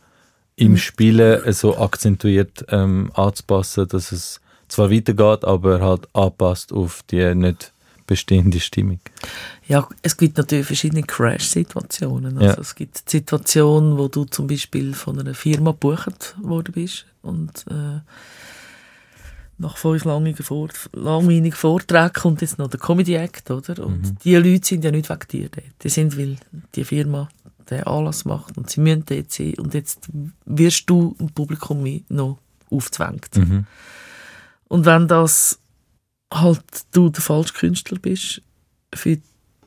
[0.57, 0.77] im Mhm.
[0.77, 7.71] Spielen so akzentuiert ähm, anzupassen, dass es zwar weitergeht, aber halt anpasst auf die nicht
[8.07, 8.99] bestehende Stimmung?
[9.67, 12.39] Ja, es gibt natürlich verschiedene Crash-Situationen.
[12.41, 12.49] Ja.
[12.49, 17.65] Also Es gibt Situationen, wo du zum Beispiel von einer Firma gebucht worden bist und
[17.69, 17.99] äh,
[19.59, 23.85] nach fünf langweiligen, Vor langweiligen Vorträgen kommt jetzt noch der Comedy Act, oder?
[23.85, 24.17] Und Mhm.
[24.23, 25.65] die Leute sind ja nicht wegen dir dort.
[25.83, 26.37] Die sind, weil
[26.75, 27.27] die Firma
[27.69, 30.07] den Anlass macht und sie müssen dort sein und jetzt
[30.45, 32.37] wirst du im Publikum noch
[32.69, 33.35] aufgezwängt.
[33.35, 33.65] Mhm.
[34.69, 35.59] Und wenn das
[36.33, 38.41] halt du der falsche Künstler bist
[38.93, 39.17] für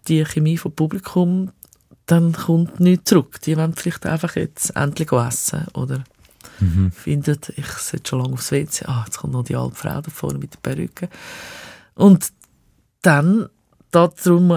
[0.09, 1.51] die Chemie vom Publikum,
[2.07, 3.41] dann kommt nichts zurück.
[3.43, 6.05] Die wollen vielleicht einfach jetzt endlich essen oder
[6.59, 6.91] Mhm.
[6.91, 10.11] finden, ich sollte schon lange aufs WC, ah, jetzt kommt noch die alte Frau da
[10.11, 11.09] vorne mit der Perücke.
[11.95, 12.33] Und
[13.03, 13.49] dann,
[13.91, 14.51] darum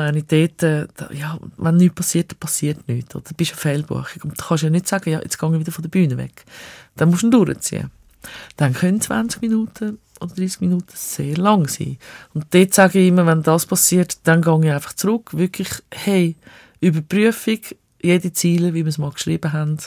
[0.64, 3.16] äh, da- ja, wenn nichts passiert, dann passiert nichts.
[3.16, 4.22] Oder du bist eine Fehlbuchung.
[4.24, 6.46] Und du kannst ja nicht sagen, ja, jetzt gehe ich wieder von der Bühne weg.
[6.96, 7.92] Dann musst du ihn durchziehen.
[8.58, 11.98] Dann können 20 Minuten oder 30 Minuten sehr lang sein.
[12.34, 15.32] Und dort sage ich immer, wenn das passiert, dann gehe ich einfach zurück.
[15.34, 16.36] Wirklich, hey,
[16.80, 17.60] Überprüfung,
[18.02, 19.78] jede Ziele, wie wir es mal geschrieben haben.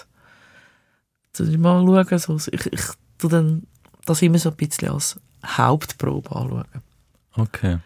[1.32, 2.82] Soll ich mal schauen, so, ich, ich
[3.18, 3.64] tu dann
[4.04, 6.64] das immer so ein bisschen als Hauptprobe anschauen.
[7.34, 7.78] Okay.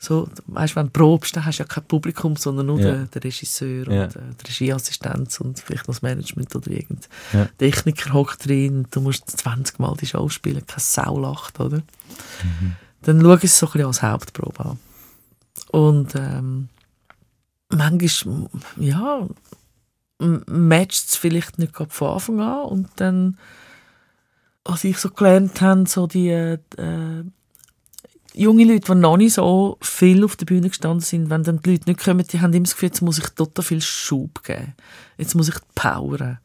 [0.00, 2.92] So, weißt, wenn du probst, dann hast du ja kein Publikum, sondern nur Ja.
[2.92, 4.04] den, den Regisseur Ja.
[4.04, 7.48] und äh, die Regieassistenz und vielleicht noch das Management oder irgendein Ja.
[7.58, 11.78] Techniker hockt drin du musst 20 Mal die Show spielen, keine Sau lacht, oder?
[11.78, 12.76] Mhm.
[13.02, 14.78] Dann schau ich es so ein bisschen als Hauptprobe an.
[15.72, 16.68] Und ähm,
[17.70, 19.26] manchmal, ja,
[20.18, 23.36] matcht es vielleicht nicht gerade von Anfang an und dann,
[24.64, 26.58] was ich so gelernt habe, so die äh,
[28.38, 31.72] junge Leute, die noch nicht so viel auf der Bühne gestanden sind, wenn dann die
[31.72, 34.74] Leute nicht kommen, die haben immer das Gefühl, jetzt muss ich total viel Schub geben.
[35.16, 36.38] Jetzt muss ich powern.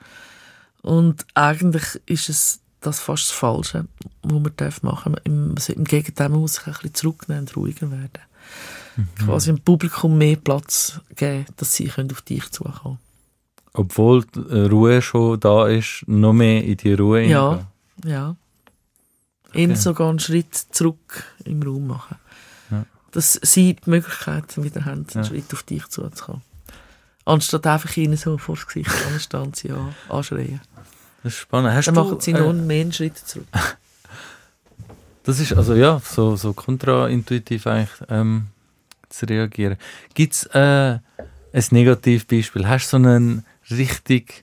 [0.81, 3.85] Und eigentlich ist es das fast das Falsche,
[4.23, 7.55] was man darf machen Im, also Im Gegenteil, man muss sich ein bisschen zurücknehmen und
[7.55, 8.19] ruhiger werden.
[9.25, 12.99] Quasi dem Publikum mehr Platz geben, dass sie können auf dich zukommen
[13.73, 17.49] Obwohl die Ruhe schon da ist, noch mehr in die Ruhe Ja.
[17.49, 17.67] hineingehen.
[18.11, 18.35] Ja.
[19.53, 22.17] Eher sogar einen Schritt zurück im Raum machen.
[23.11, 25.23] dass sie die Möglichkeit wieder haben, einen Ja.
[25.23, 26.41] Schritt auf dich zuzukommen.
[27.25, 30.59] Anstatt einfach ihnen so vor das Gesicht anstehen sie an, anschreien.
[31.21, 31.73] Das ist spannend.
[31.73, 33.47] Hast Dann du, machen sie äh, nur mehr einen Schritt zurück.
[35.25, 38.47] Das ist also ja so, so kontraintuitiv eigentlich ähm,
[39.07, 39.77] zu reagieren.
[40.15, 40.99] Gibt es äh,
[41.53, 42.67] ein Negativbeispiel?
[42.67, 44.42] Hast du so einen richtig,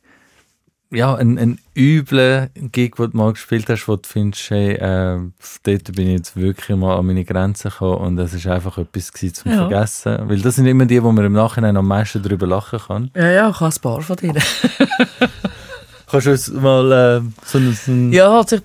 [0.93, 5.18] ja, einen, einen üblen Gig, den du mal gespielt hast, wo du findest, hey, äh,
[5.62, 9.12] dort bin ich jetzt wirklich mal an meine Grenzen gekommen und das ist einfach etwas
[9.12, 9.59] gewesen zum Ja.
[9.68, 10.18] Vergessen?
[10.28, 13.11] Weil das sind immer die, wo man im Nachhinein am meisten darüber lachen kann.
[13.14, 14.43] Ja, ja, ich habe ein paar von denen.
[16.11, 17.72] Kannst du uns mal äh, so einen...
[17.74, 18.62] So einen Ja, also ich,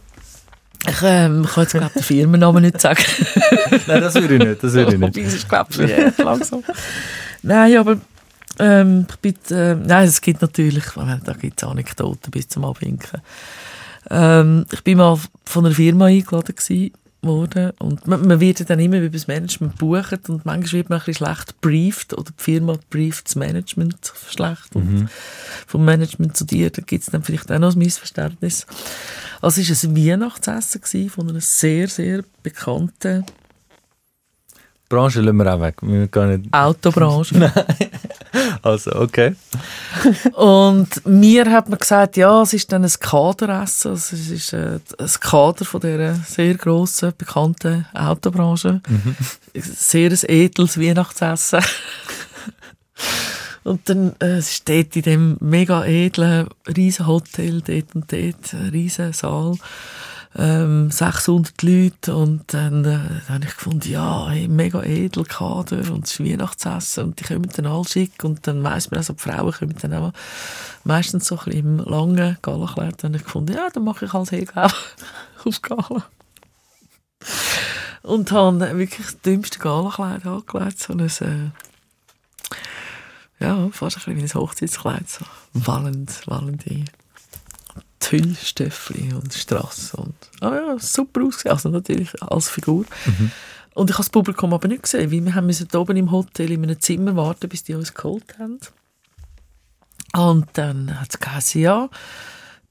[0.87, 3.03] ich ähm, kann jetzt glaube den Firmennamen nicht sagen.
[3.87, 5.15] Nein, das würde ich nicht, das würde ich nicht.
[5.15, 6.63] Wobei, es ist glaube ich echt langsam.
[7.43, 7.97] Nein, aber
[8.59, 13.21] ähm, bin, äh, nein, es gibt natürlich, da gibt es Anekdoten bis zum Abwinken.
[14.09, 16.91] Ähm, ich bin mal von einer Firma eingeladen gewesen,
[17.25, 20.89] worden und man, man wird ja dann immer über das Management gebucht und manchmal wird
[20.89, 25.09] man ein bisschen schlecht brieft oder die Firma brieft das Management schlecht und Mhm.
[25.67, 28.65] vom Management zu dir, da gibt es dann vielleicht auch noch ein Missverständnis.
[29.41, 33.25] Also es war ein Weihnachtsessen gewesen von einer sehr, sehr bekannten
[34.95, 35.75] Branche lassen wir auch weg.
[35.81, 36.53] Wir gehen nicht...
[36.53, 37.51] Autobranche.
[38.61, 39.35] Also, okay.
[40.33, 43.91] Und mir hat man gesagt, ja, es ist dann ein Kaderessen.
[43.91, 48.81] Also es ist äh, ein Kader von dieser sehr grossen, bekannten Autobranche.
[49.53, 51.61] Sehr ein edles Weihnachtsessen.
[53.63, 58.53] Und dann äh, es ist dort in dem mega edlen riesen Hotel, dort und dort,
[58.53, 59.55] ein riesen Saal,
[60.37, 65.91] ähm, 600 Leute und dann, äh, dann habe ich gefunden, ja, hey, mega edel Kader
[65.93, 69.13] und ist Weihnachtsessen und die kommen dann alle schick und dann weiss man auch, so,
[69.13, 70.11] die Frauen kommen dann auch
[70.83, 73.01] meistens so ein bisschen im langen Galakleid.
[73.01, 74.67] Dann habe ich gefunden, ja, dann mache ich als Hegel
[75.45, 76.05] auf Gala.
[78.03, 81.51] Und habe wirklich das dümmste Galakleid angelegt, so ein, äh,
[83.39, 86.83] ja, fast ein bisschen wie ein Hochzeitskleid, so wallend, wallende
[88.05, 92.85] Tüllstöffli und Strass und ah ja, super ausgesehen, also natürlich als Figur.
[93.73, 96.51] Und ich habe das Publikum aber nicht gesehen, weil wir haben müssen oben im Hotel
[96.51, 98.59] in einem Zimmer warten, bis die uns geholt haben.
[100.15, 101.89] Und dann hat es geheißen, ja,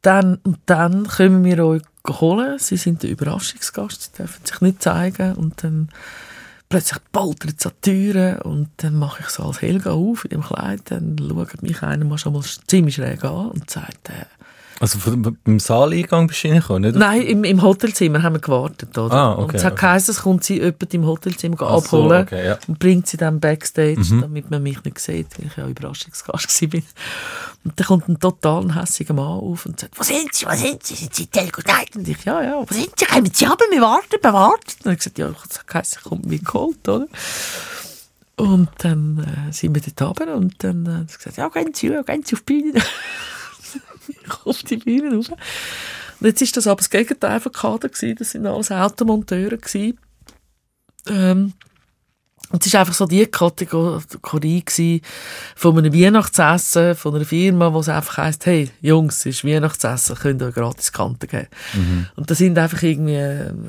[0.03, 2.59] dann und dann können wir euch holen.
[2.61, 5.35] Sie sind der Überraschungsgast, sie dürfen sich nicht zeigen.
[5.35, 5.89] Und dann
[6.69, 10.31] plötzlich poltert es an die Türen und dann mache ich so als Helga auf in
[10.31, 10.83] dem Kleid.
[10.93, 14.27] Dann schaut mich einer mal schon mal ziemlich schräg an und sagt, äh,
[14.81, 14.99] Also
[15.45, 16.97] beim Saaleingang bist du reingekommen, nicht?
[16.97, 19.15] Nein, im, im Hotelzimmer haben wir gewartet, oder?
[19.15, 19.81] Ah, okay, und es hat okay.
[19.83, 22.59] geheißen, es kommt sie jemand im Hotelzimmer Ach so, abholen okay, ja.
[22.67, 24.21] und bringt sie dann Backstage, Mhm.
[24.21, 26.81] damit man mich nicht sieht, weil ich ja Überraschungsgast war.
[27.65, 30.83] Und dann kommt ein total hässiger Mann auf und sagt, wo sind Sie, wo sind
[30.85, 31.95] Sie, sind Sie Telco Night?
[31.97, 34.73] Und ich, ja, ja, wo sind Sie, kommen Sie aber, wir warten, wir warten.
[34.85, 37.07] Und ich gesagt, ja, es hat geheißen, ich komme mich geholt, oder?
[38.37, 41.73] Und dann äh, sind wir dort runter und dann äh, hat er gesagt, ja, gehen
[41.73, 42.83] Sie, gehen Sie auf die Bühne.
[44.45, 45.31] auf die Bühne rauf.
[45.31, 48.17] Und jetzt ist das aber das Gegenteil von Kader gewesen.
[48.19, 49.99] Das sind alles Automonteure gewesen.
[51.09, 51.53] Ähm,
[52.51, 55.01] und es war einfach so die Kategorie gewesen
[55.57, 60.17] von einem Weihnachtsessen, von einer Firma, wo es einfach heisst, hey, Jungs, es ist Weihnachtsessen,
[60.17, 61.49] könnt ihr euch gratis Kanten geben.
[62.17, 63.19] Und da sind einfach irgendwie,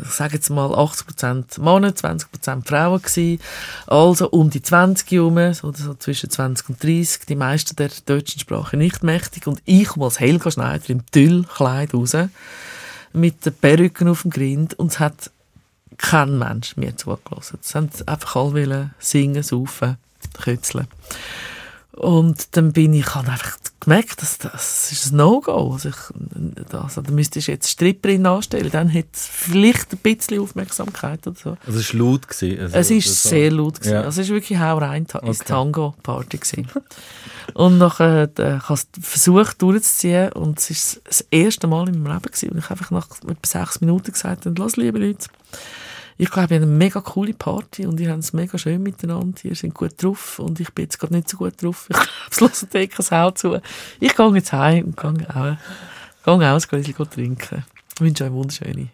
[0.03, 3.39] ich sage jetzt mal, 80% Männer, 20% Frauen gewesen.
[3.87, 8.39] Also um die 20 herum, so, so zwischen 20 und 30, die meisten der deutschen
[8.39, 9.47] Sprache nicht mächtig.
[9.47, 12.15] Und ich komme als Helga Schneider im Tüllkleid raus,
[13.13, 15.31] mit den Perücken auf dem Grind und es hat
[15.97, 17.59] kein Mensch mir zugelassen.
[17.61, 19.97] Sie haben einfach alle wollen singen, saufen,
[20.41, 20.87] kützeln.
[21.93, 25.71] Und dann bin ich, habe einfach gemerkt, dass das ist ein No-Go.
[25.73, 30.41] Also, ich, also da müsste ich jetzt Stripperin anstellen, dann hätte es vielleicht ein bisschen
[30.41, 31.57] Aufmerksamkeit oder so.
[31.65, 32.27] Also es war laut.
[32.27, 33.75] Gewesen, also, Es ist das- sehr laut.
[33.79, 33.93] Gewesen.
[33.93, 34.01] Ja.
[34.01, 35.47] Also es war wirklich auch rein Ta ins Okay.
[35.49, 36.37] Tango-Party.
[36.37, 36.67] gewesen.
[37.53, 42.03] und nachher äh, ich habe es versucht durchzuziehen und es ist das erste Mal in
[42.03, 45.27] meinem Leben gewesen, und ich einfach nach etwa sechs Minuten gesagt habe, los liebe Leute,
[46.17, 49.37] ich glaube, wir haben eine mega coole Party und ihr habt es mega schön miteinander,
[49.43, 51.89] ihr seid gut drauf und ich bin jetzt gerade nicht so gut drauf.
[52.31, 53.59] Ich das Decke Sau zu.
[53.99, 55.57] Ich gehe jetzt heim und gehe auch,
[56.23, 57.65] gehe auch ein Gläschen trinken.
[57.95, 58.89] Ich wünsche euch eine wunderschöne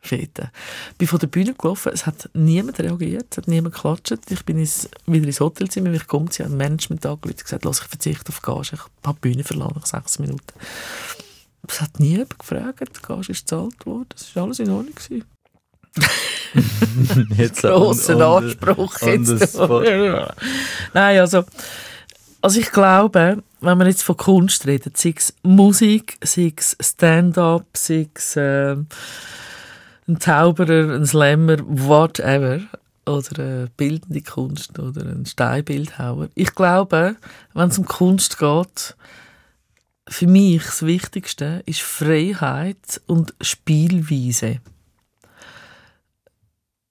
[0.00, 0.50] Fete.
[0.92, 4.30] Ich bin von der Bühne gelaufen, es hat niemand reagiert, es hat niemand geklatscht.
[4.30, 7.64] Ich bin ins, wieder ins Hotelzimmer, ich komme, sie haben ein Management angerufen und gesagt,
[7.64, 10.52] lass, ich verzichte auf Gage, ich habe die Bühne verlassen nach sechs Minuten.
[11.68, 14.94] Es hat niemand gefragt, die Gage ist gezahlt worden, es war alles in Ordnung.
[14.94, 15.35] Gewesen.
[17.36, 19.58] Jetzt Grossen Anspruch jetzt.
[20.94, 21.44] Nein, also,
[22.40, 27.66] also ich glaube, wenn man jetzt von Kunst redet, sei es Musik, sei es Stand-up,
[27.74, 28.86] sei es ähm,
[30.08, 32.60] ein Zauberer, ein Slammer, whatever,
[33.06, 36.28] oder eine bildende Kunst oder ein Steinbildhauer.
[36.34, 37.16] Ich glaube,
[37.54, 38.96] wenn es um Kunst geht,
[40.08, 44.60] für mich das Wichtigste ist Freiheit und Spielweise.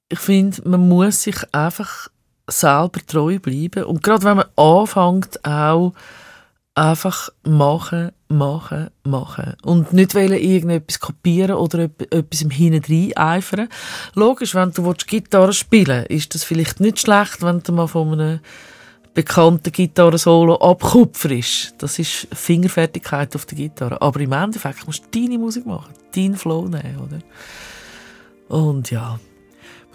[0.10, 2.10] Ich finde, man muss sich einfach
[2.48, 5.94] selber treu bleiben und gerade wenn man anfängt, auch
[6.76, 9.56] einfach machen, machen, machen.
[9.64, 13.70] Und nicht wollen irgendetwas kopieren oder etwas im Hinten eifern.
[14.14, 18.14] Logisch, wenn du Gitarre spielen willst, ist das vielleicht nicht schlecht, wenn du mal von
[18.14, 18.40] einem
[19.14, 21.76] bekannten Gitarre-Solo abkupferst.
[21.78, 24.02] Das ist Fingerfertigkeit auf der Gitarre.
[24.02, 27.20] Aber im Endeffekt musst du deine Musik machen, deinen Flow nehmen, oder?
[28.50, 29.18] Und ja.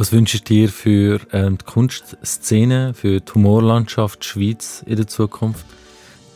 [0.00, 5.66] Was wünschst du dir für ähm, die Kunstszene, für die Humorlandschaft Schweiz in der Zukunft?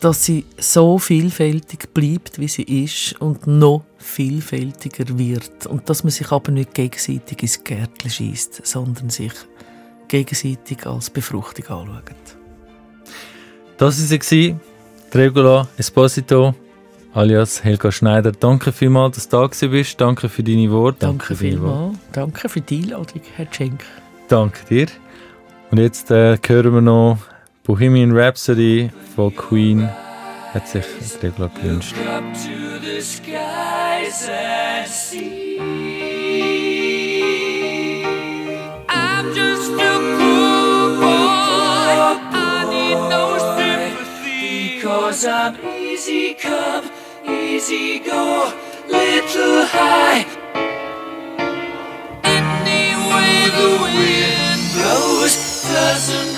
[0.01, 5.65] dass sie so vielfältig bleibt, wie sie ist und noch vielfältiger wird.
[5.65, 9.33] Und dass man sich aber nicht gegenseitig ins Gärtchen schießt, sondern sich
[10.09, 12.37] gegenseitig als Befruchtung anschaut.
[13.77, 14.55] Das war sie,
[15.11, 16.53] Regula Esposito,
[17.15, 18.31] alias Helga Schneider.
[18.31, 19.99] Danke vielmals, dass du da bist.
[19.99, 20.99] Danke für deine Worte.
[20.99, 21.97] Danke, Danke vielmals.
[22.11, 23.83] Danke für die Einladung, Herr Schenk.
[24.27, 24.87] Danke dir.
[25.71, 27.17] Und jetzt äh, hören wir noch
[27.63, 29.89] Bohemian Rhapsody von Queen
[30.53, 30.85] hat sich
[31.21, 31.95] Regula gewünscht.
[45.15, 46.89] Cause I'm easy come,
[47.27, 48.53] easy go,
[48.87, 50.25] little high.
[52.23, 56.34] Any way the wind blows doesn't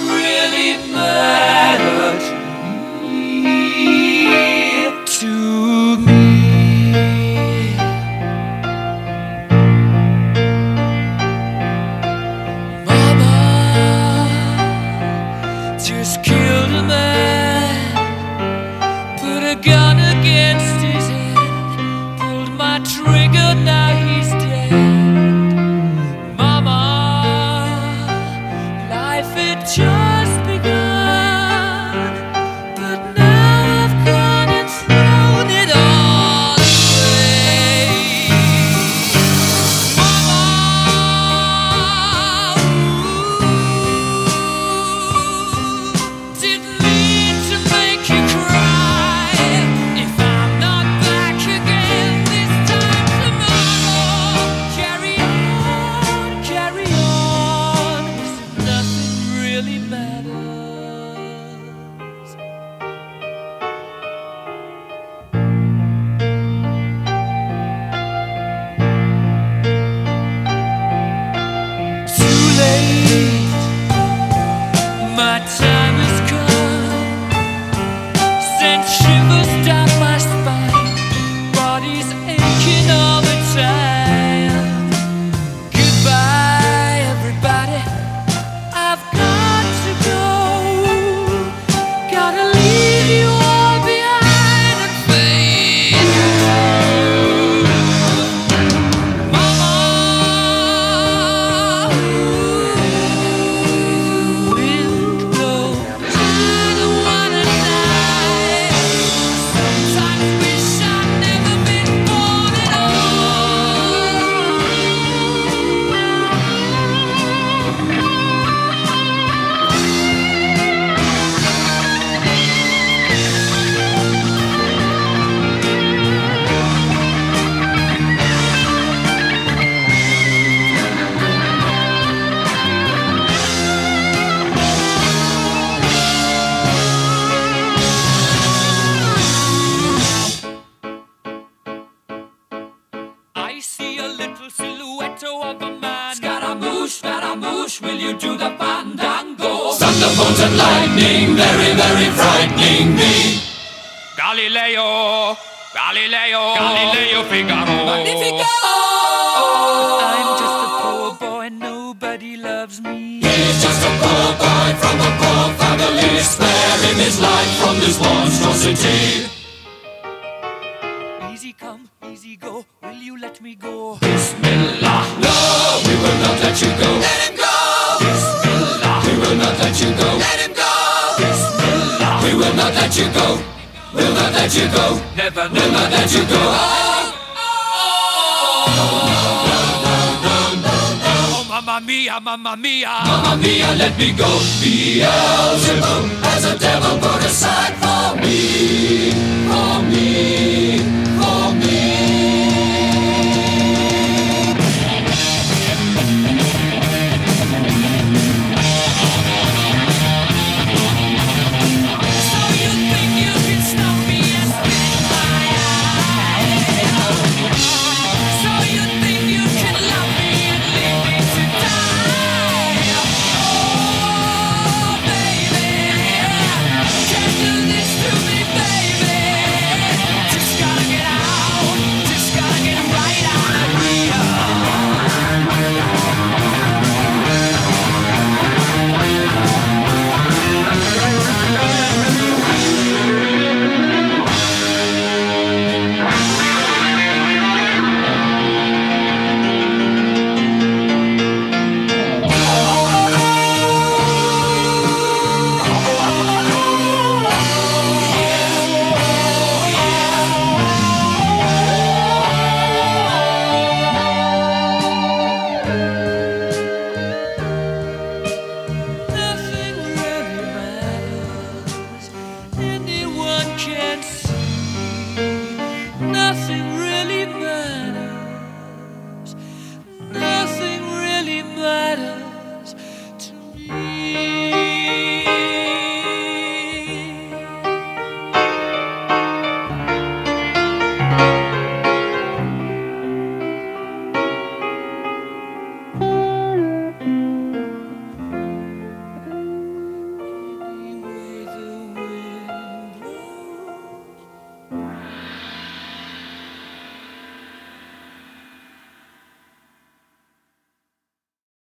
[193.88, 194.27] let me go.
[194.61, 196.26] Beelzebub